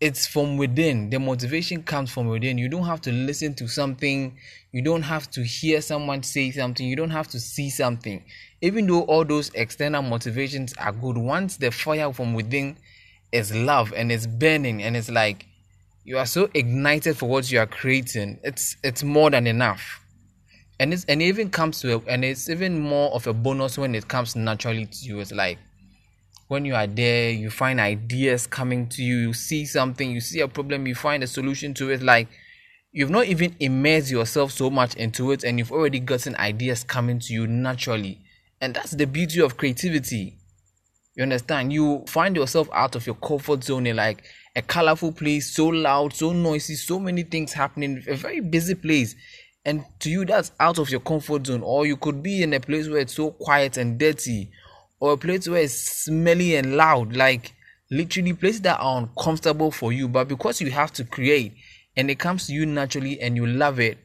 it's 0.00 0.26
from 0.26 0.56
within. 0.56 1.10
The 1.10 1.18
motivation 1.18 1.82
comes 1.82 2.10
from 2.10 2.26
within. 2.28 2.58
You 2.58 2.68
don't 2.68 2.86
have 2.86 3.00
to 3.02 3.12
listen 3.12 3.54
to 3.54 3.68
something. 3.68 4.36
You 4.72 4.82
don't 4.82 5.02
have 5.02 5.30
to 5.32 5.44
hear 5.44 5.80
someone 5.80 6.22
say 6.22 6.50
something. 6.50 6.86
You 6.86 6.96
don't 6.96 7.10
have 7.10 7.28
to 7.28 7.40
see 7.40 7.70
something. 7.70 8.24
Even 8.60 8.86
though 8.86 9.02
all 9.02 9.24
those 9.24 9.50
external 9.54 10.02
motivations 10.02 10.72
are 10.78 10.92
good 10.92 11.16
once 11.16 11.56
the 11.56 11.70
fire 11.70 12.12
from 12.12 12.34
within 12.34 12.76
is 13.32 13.54
love 13.54 13.92
and 13.96 14.12
it's 14.12 14.26
burning 14.26 14.82
and 14.82 14.96
it's 14.96 15.10
like 15.10 15.46
you 16.04 16.18
are 16.18 16.26
so 16.26 16.50
ignited 16.54 17.16
for 17.16 17.28
what 17.28 17.50
you 17.50 17.58
are 17.58 17.66
creating 17.66 18.38
it's 18.44 18.76
it's 18.84 19.02
more 19.02 19.30
than 19.30 19.46
enough 19.46 20.01
and 20.82 20.92
it's 20.92 21.04
and 21.06 21.22
it 21.22 21.26
even 21.26 21.48
comes 21.48 21.80
to 21.80 21.94
a, 21.94 21.98
and 22.08 22.24
it's 22.24 22.48
even 22.50 22.78
more 22.78 23.10
of 23.12 23.26
a 23.26 23.32
bonus 23.32 23.78
when 23.78 23.94
it 23.94 24.08
comes 24.08 24.36
naturally 24.36 24.86
to 24.86 25.06
you 25.06 25.20
it's 25.20 25.32
like 25.32 25.58
when 26.52 26.66
you 26.66 26.74
are 26.74 26.86
there, 26.86 27.30
you 27.30 27.48
find 27.48 27.80
ideas 27.80 28.46
coming 28.46 28.86
to 28.90 29.02
you, 29.02 29.16
you 29.16 29.32
see 29.32 29.64
something, 29.64 30.10
you 30.10 30.20
see 30.20 30.40
a 30.40 30.46
problem, 30.46 30.86
you 30.86 30.94
find 30.94 31.22
a 31.22 31.26
solution 31.26 31.72
to 31.72 31.90
it. 31.90 32.02
Like 32.02 32.28
you've 32.92 33.10
not 33.10 33.24
even 33.26 33.56
immersed 33.58 34.10
yourself 34.10 34.52
so 34.52 34.68
much 34.68 34.94
into 34.96 35.32
it, 35.32 35.44
and 35.44 35.58
you've 35.58 35.72
already 35.72 35.98
gotten 35.98 36.36
ideas 36.36 36.84
coming 36.84 37.18
to 37.20 37.32
you 37.32 37.46
naturally. 37.46 38.20
And 38.60 38.74
that's 38.74 38.90
the 38.90 39.06
beauty 39.06 39.40
of 39.40 39.56
creativity. 39.56 40.36
You 41.16 41.22
understand? 41.22 41.72
You 41.72 42.04
find 42.06 42.36
yourself 42.36 42.68
out 42.72 42.96
of 42.96 43.06
your 43.06 43.16
comfort 43.16 43.64
zone 43.64 43.86
in 43.86 43.96
like 43.96 44.22
a 44.54 44.60
colorful 44.60 45.12
place, 45.12 45.54
so 45.54 45.68
loud, 45.68 46.12
so 46.12 46.32
noisy, 46.32 46.74
so 46.74 47.00
many 47.00 47.22
things 47.22 47.54
happening, 47.54 48.04
a 48.06 48.14
very 48.14 48.40
busy 48.40 48.74
place. 48.74 49.14
And 49.64 49.84
to 50.00 50.10
you, 50.10 50.24
that's 50.24 50.52
out 50.58 50.78
of 50.78 50.90
your 50.90 51.00
comfort 51.00 51.46
zone. 51.46 51.62
Or 51.62 51.86
you 51.86 51.96
could 51.96 52.22
be 52.22 52.42
in 52.42 52.52
a 52.52 52.60
place 52.60 52.88
where 52.88 53.00
it's 53.00 53.14
so 53.14 53.30
quiet 53.30 53.76
and 53.76 53.98
dirty, 53.98 54.50
or 54.98 55.12
a 55.12 55.16
place 55.16 55.48
where 55.48 55.62
it's 55.62 56.04
smelly 56.04 56.56
and 56.56 56.76
loud, 56.76 57.14
like 57.16 57.54
literally 57.90 58.32
places 58.32 58.62
that 58.62 58.80
are 58.80 58.98
uncomfortable 58.98 59.70
for 59.70 59.92
you. 59.92 60.08
But 60.08 60.28
because 60.28 60.60
you 60.60 60.70
have 60.70 60.92
to 60.94 61.04
create 61.04 61.54
and 61.96 62.10
it 62.10 62.18
comes 62.18 62.46
to 62.46 62.52
you 62.52 62.66
naturally 62.66 63.20
and 63.20 63.36
you 63.36 63.46
love 63.46 63.78
it, 63.78 63.98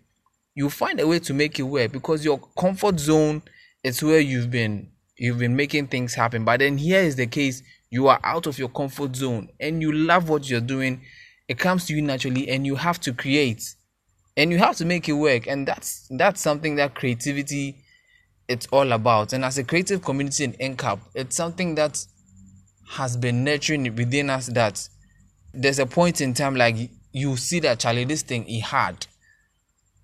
you 0.54 0.70
find 0.70 1.00
a 1.00 1.08
way 1.08 1.20
to 1.20 1.34
make 1.34 1.60
it 1.60 1.64
work 1.64 1.92
because 1.92 2.26
your 2.26 2.40
comfort 2.58 3.00
zone 3.00 3.44
is 3.84 4.02
where 4.02 4.20
you've 4.20 4.52
been 4.52 4.90
you've 5.16 5.40
been 5.40 5.56
making 5.56 5.88
things 5.88 6.14
happen. 6.14 6.44
But 6.46 6.60
then 6.60 6.78
here 6.78 7.02
is 7.02 7.16
the 7.16 7.28
case 7.28 7.64
you 7.90 8.08
are 8.08 8.20
out 8.24 8.48
of 8.48 8.60
your 8.60 8.70
comfort 8.70 9.16
zone 9.16 9.50
and 9.60 9.82
you 9.82 9.92
love 9.92 10.30
what 10.30 10.50
you're 10.50 10.62
doing. 10.62 11.02
It 11.48 11.58
comes 11.58 11.86
to 11.86 11.96
you 11.96 12.02
naturally 12.02 12.50
and 12.50 12.66
you 12.66 12.76
have 12.76 13.00
to 13.02 13.14
create 13.14 13.76
and 14.38 14.52
you 14.52 14.60
have 14.60 14.78
to 14.78 14.86
make 14.86 15.10
it 15.10 15.14
work. 15.14 15.48
And 15.48 15.68
that's 15.68 16.08
that's 16.12 16.40
something 16.40 16.76
that 16.76 16.96
creativity 16.96 17.76
it's 18.48 18.68
all 18.68 18.94
about. 18.94 19.34
And 19.34 19.44
as 19.44 19.58
a 19.58 19.64
creative 19.64 20.04
community 20.04 20.46
in 20.46 20.54
NCAP, 20.54 21.00
it's 21.16 21.36
something 21.36 21.76
that 21.76 22.06
has 22.92 23.18
been 23.18 23.44
nurturing 23.44 23.94
within 23.96 24.30
us 24.30 24.48
that 24.48 24.88
there's 25.54 25.80
a 25.80 25.86
point 25.86 26.22
in 26.22 26.34
time 26.34 26.56
like 26.56 26.78
you 27.12 27.36
see 27.36 27.60
that 27.62 27.80
Charlie, 27.80 28.06
this 28.06 28.22
thing 28.22 28.44
he 28.44 28.62
had. 28.62 29.08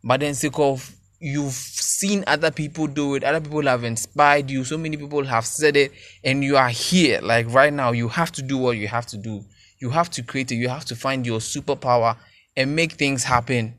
But 0.04 0.20
then 0.20 0.34
sick 0.34 0.60
of 0.60 0.94
you've 1.20 1.54
seen 1.54 2.26
other 2.28 2.52
people 2.52 2.88
do 2.88 3.16
it, 3.16 3.24
other 3.24 3.40
people 3.40 3.62
have 3.62 3.86
inspired 3.86 4.50
you, 4.50 4.66
so 4.66 4.78
many 4.78 4.98
people 4.98 5.24
have 5.24 5.46
said 5.46 5.78
it, 5.78 5.94
and 6.26 6.44
you 6.44 6.58
are 6.58 6.68
here. 6.68 7.22
Like 7.22 7.48
right 7.54 7.72
now, 7.72 7.94
you 7.94 8.10
have 8.10 8.34
to 8.34 8.42
do 8.42 8.58
what 8.58 8.76
you 8.76 8.90
have 8.90 9.06
to 9.08 9.18
do. 9.18 9.46
You 9.80 9.92
have 9.92 10.10
to 10.12 10.24
create 10.24 10.52
it, 10.52 10.56
you 10.56 10.68
have 10.68 10.84
to 10.86 10.96
find 10.98 11.26
your 11.26 11.40
superpower 11.40 12.18
and 12.58 12.76
make 12.76 12.94
things 12.94 13.24
happen 13.24 13.76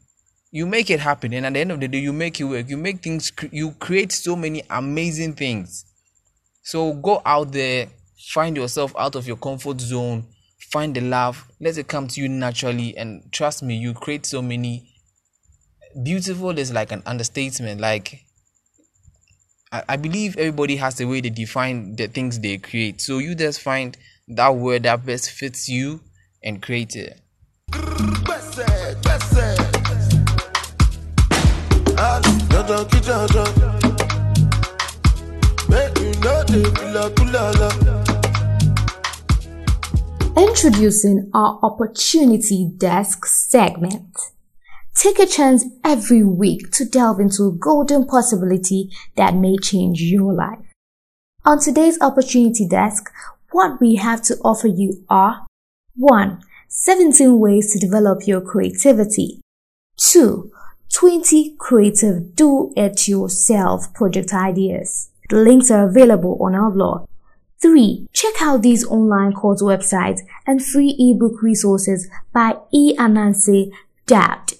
you 0.55 0.67
make 0.67 0.88
it 0.88 1.01
happen 1.01 1.35
and 1.35 1.45
at 1.45 1.53
the 1.53 1.59
end 1.59 1.73
of 1.73 1.81
the 1.81 1.88
day 1.88 1.99
you 1.99 2.12
make 2.12 2.38
it 2.38 2.45
work. 2.45 2.69
You 2.69 2.77
make 2.77 3.03
things 3.03 3.33
you 3.51 3.73
create 3.73 4.12
so 4.12 4.37
many 4.37 4.62
amazing 4.71 5.35
things. 5.35 5.85
So 6.62 6.93
go 6.93 7.21
out 7.27 7.51
there 7.51 7.88
find 8.29 8.57
yourself 8.57 8.95
out 8.97 9.17
of 9.17 9.27
your 9.27 9.37
comfort 9.37 9.81
zone 9.81 10.25
find 10.71 10.95
the 10.95 11.01
love 11.01 11.45
let 11.61 11.77
it 11.77 11.88
come 11.88 12.07
to 12.07 12.21
you 12.21 12.29
naturally 12.29 12.97
and 12.97 13.31
trust 13.33 13.62
me 13.62 13.77
you 13.77 13.93
create 13.93 14.25
so 14.25 14.40
many 14.40 14.88
beautiful 16.05 16.57
is 16.57 16.73
like 16.73 16.90
an 16.90 17.03
understatement 17.05 17.81
like 17.81 18.25
I, 19.73 19.83
I 19.90 19.97
believe 19.97 20.38
everybody 20.38 20.77
has 20.77 21.01
a 21.01 21.07
way 21.07 21.21
to 21.21 21.31
define 21.31 21.97
the 21.97 22.07
things 22.07 22.38
they 22.38 22.59
create. 22.59 23.01
So 23.01 23.19
you 23.19 23.35
just 23.35 23.61
find 23.61 23.97
that 24.29 24.55
word 24.55 24.85
that 24.85 25.05
best 25.05 25.31
fits 25.33 25.69
you 25.69 26.01
and 26.45 26.62
create 26.62 26.95
it 26.95 27.21
kula 37.14 37.61
Introducing 40.37 41.31
our 41.35 41.59
Opportunity 41.62 42.70
Desk 42.77 43.27
segment. 43.27 44.16
Take 44.96 45.18
a 45.18 45.27
chance 45.27 45.64
every 45.85 46.24
week 46.24 46.70
to 46.72 46.87
delve 46.87 47.20
into 47.20 47.44
a 47.44 47.53
golden 47.53 48.07
possibility 48.07 48.90
that 49.16 49.35
may 49.35 49.59
change 49.59 50.00
your 50.00 50.33
life. 50.33 50.64
On 51.44 51.59
today's 51.61 52.00
Opportunity 52.00 52.66
Desk, 52.66 53.11
what 53.50 53.79
we 53.81 53.96
have 53.96 54.22
to 54.22 54.37
offer 54.42 54.68
you 54.68 55.05
are 55.11 55.44
1. 55.96 56.40
17 56.68 57.38
ways 57.38 57.72
to 57.72 57.79
develop 57.79 58.27
your 58.27 58.40
creativity. 58.40 59.42
2. 59.98 60.50
20 60.94 61.57
creative 61.59 62.35
do-it-yourself 62.37 63.92
project 63.94 64.33
ideas. 64.33 65.11
The 65.28 65.37
links 65.37 65.72
are 65.72 65.88
available 65.88 66.38
on 66.40 66.54
our 66.54 66.70
blog. 66.70 67.09
3. 67.61 68.07
Check 68.12 68.40
out 68.40 68.62
these 68.62 68.87
online 68.87 69.33
course 69.33 69.61
websites 69.61 70.20
and 70.46 70.64
free 70.64 70.94
ebook 70.96 71.42
resources 71.42 72.09
by 72.33 72.59
E. 72.72 72.96
Anansi 72.96 73.72
Dabbed. 74.07 74.54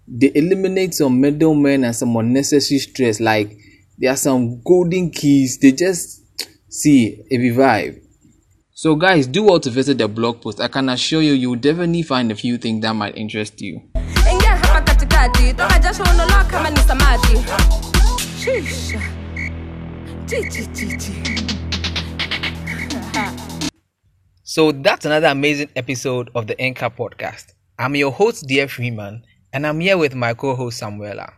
They 0.08 0.32
eliminate 0.36 0.93
some 0.93 1.21
middlemen 1.21 1.86
and 1.86 1.95
some 1.95 2.15
unnecessary 2.17 2.80
stress. 2.80 3.19
Like 3.19 3.58
there 3.97 4.12
are 4.12 4.17
some 4.17 4.62
golden 4.62 5.12
keys. 5.12 5.58
They 5.60 5.71
just 5.71 6.21
see 6.69 7.23
a 7.32 7.38
vibe. 7.38 8.01
So 8.73 8.95
guys, 8.95 9.27
do 9.27 9.43
well 9.43 9.60
to 9.60 9.69
visit 9.69 9.99
the 9.99 10.08
blog 10.08 10.41
post. 10.41 10.60
I 10.60 10.67
can 10.67 10.89
assure 10.89 11.21
you, 11.21 11.34
you 11.34 11.51
will 11.51 11.60
definitely 11.60 12.01
find 12.01 12.32
a 12.32 12.36
few 12.36 12.58
things 12.58 12.82
that 12.82 12.95
might 12.95 13.15
interest 13.15 13.62
you. 13.62 13.82
So 24.41 24.71
that's 24.71 25.06
another 25.06 25.27
amazing 25.27 25.69
episode 25.75 26.32
of 26.34 26.47
the 26.47 26.56
NCAP 26.56 26.95
podcast. 26.97 27.54
I'm 27.77 27.95
your 27.95 28.12
host, 28.12 28.47
Dear 28.47 28.67
Freeman, 28.67 29.23
and 29.54 29.67
I'm 29.67 29.80
here 29.80 29.95
with 29.95 30.15
my 30.15 30.34
co 30.34 30.56
host, 30.56 30.82
Samuela. 30.82 31.34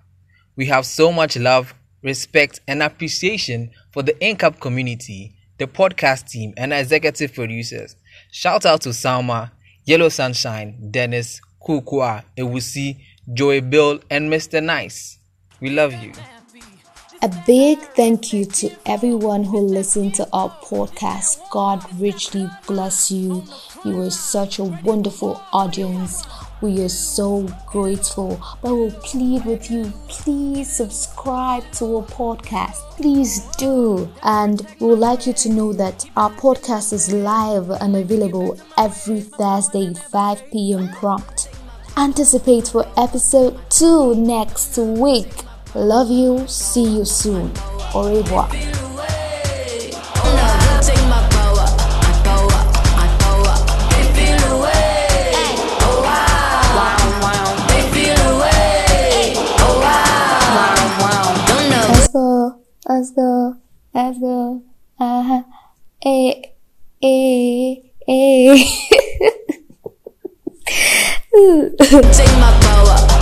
We 0.56 0.68
have 0.68 0.86
so 0.86 1.12
much 1.12 1.36
love, 1.36 1.74
respect, 2.04 2.62
and 2.70 2.82
appreciation 2.82 3.72
for 3.92 4.02
the 4.02 4.14
NCAP 4.14 4.62
community, 4.62 5.36
the 5.58 5.68
podcast 5.68 6.30
team, 6.30 6.54
and 6.56 6.72
executive 6.72 7.34
producers. 7.34 7.98
Shout 8.32 8.66
out 8.66 8.80
to 8.84 8.90
Salma, 8.90 9.52
Yellow 9.84 10.08
Sunshine, 10.08 10.88
Dennis, 10.90 11.42
Kukua, 11.62 12.24
Ewusi, 12.38 13.02
Joey 13.34 13.60
Bill, 13.60 14.00
and 14.10 14.32
Mr. 14.32 14.64
Nice. 14.64 15.20
We 15.60 15.70
love 15.70 15.92
you. 16.02 16.14
A 17.24 17.30
big 17.48 17.80
thank 17.96 18.34
you 18.34 18.44
to 18.44 18.70
everyone 18.86 19.46
who 19.46 19.62
listened 19.62 20.14
to 20.16 20.28
our 20.34 20.50
podcast. 20.62 21.40
God 21.52 21.82
richly 21.98 22.50
bless 22.68 23.10
you. 23.12 23.46
You 23.86 24.02
are 24.02 24.10
such 24.10 24.60
a 24.60 24.66
wonderful 24.66 25.42
audience. 25.54 26.26
We 26.60 26.84
are 26.84 26.90
so 26.90 27.48
grateful. 27.66 28.42
But 28.62 28.76
we'll 28.76 28.92
plead 28.92 29.46
with 29.46 29.72
you, 29.72 29.94
please 30.10 30.70
subscribe 30.70 31.64
to 31.76 31.96
our 31.96 32.04
podcast. 32.04 32.76
Please 32.98 33.40
do. 33.56 34.12
And 34.24 34.68
we 34.82 34.88
would 34.88 35.00
like 35.00 35.26
you 35.26 35.32
to 35.32 35.50
know 35.50 35.72
that 35.72 36.04
our 36.18 36.30
podcast 36.32 36.92
is 36.92 37.14
live 37.14 37.70
and 37.70 37.96
available 37.96 38.60
every 38.78 39.22
Thursday, 39.22 39.94
5 39.94 40.52
p.m. 40.52 40.90
prompt. 40.90 41.48
Anticipate 41.96 42.68
for 42.68 42.86
episode 42.98 43.58
2 43.70 44.16
next 44.16 44.78
week. 44.78 45.46
Love 45.76 46.10
you. 46.12 46.48
See 46.48 46.84
you 46.84 47.06
soon. 47.06 47.52
Au 47.94 48.04
revoir. 48.04 48.50
Let's 62.86 63.12
go, 63.12 63.56
let's. 63.96 64.20
Eh, 66.06 66.34
eh, 67.02 67.82
eh. 68.08 68.66
Take 72.12 72.38
my 72.40 73.13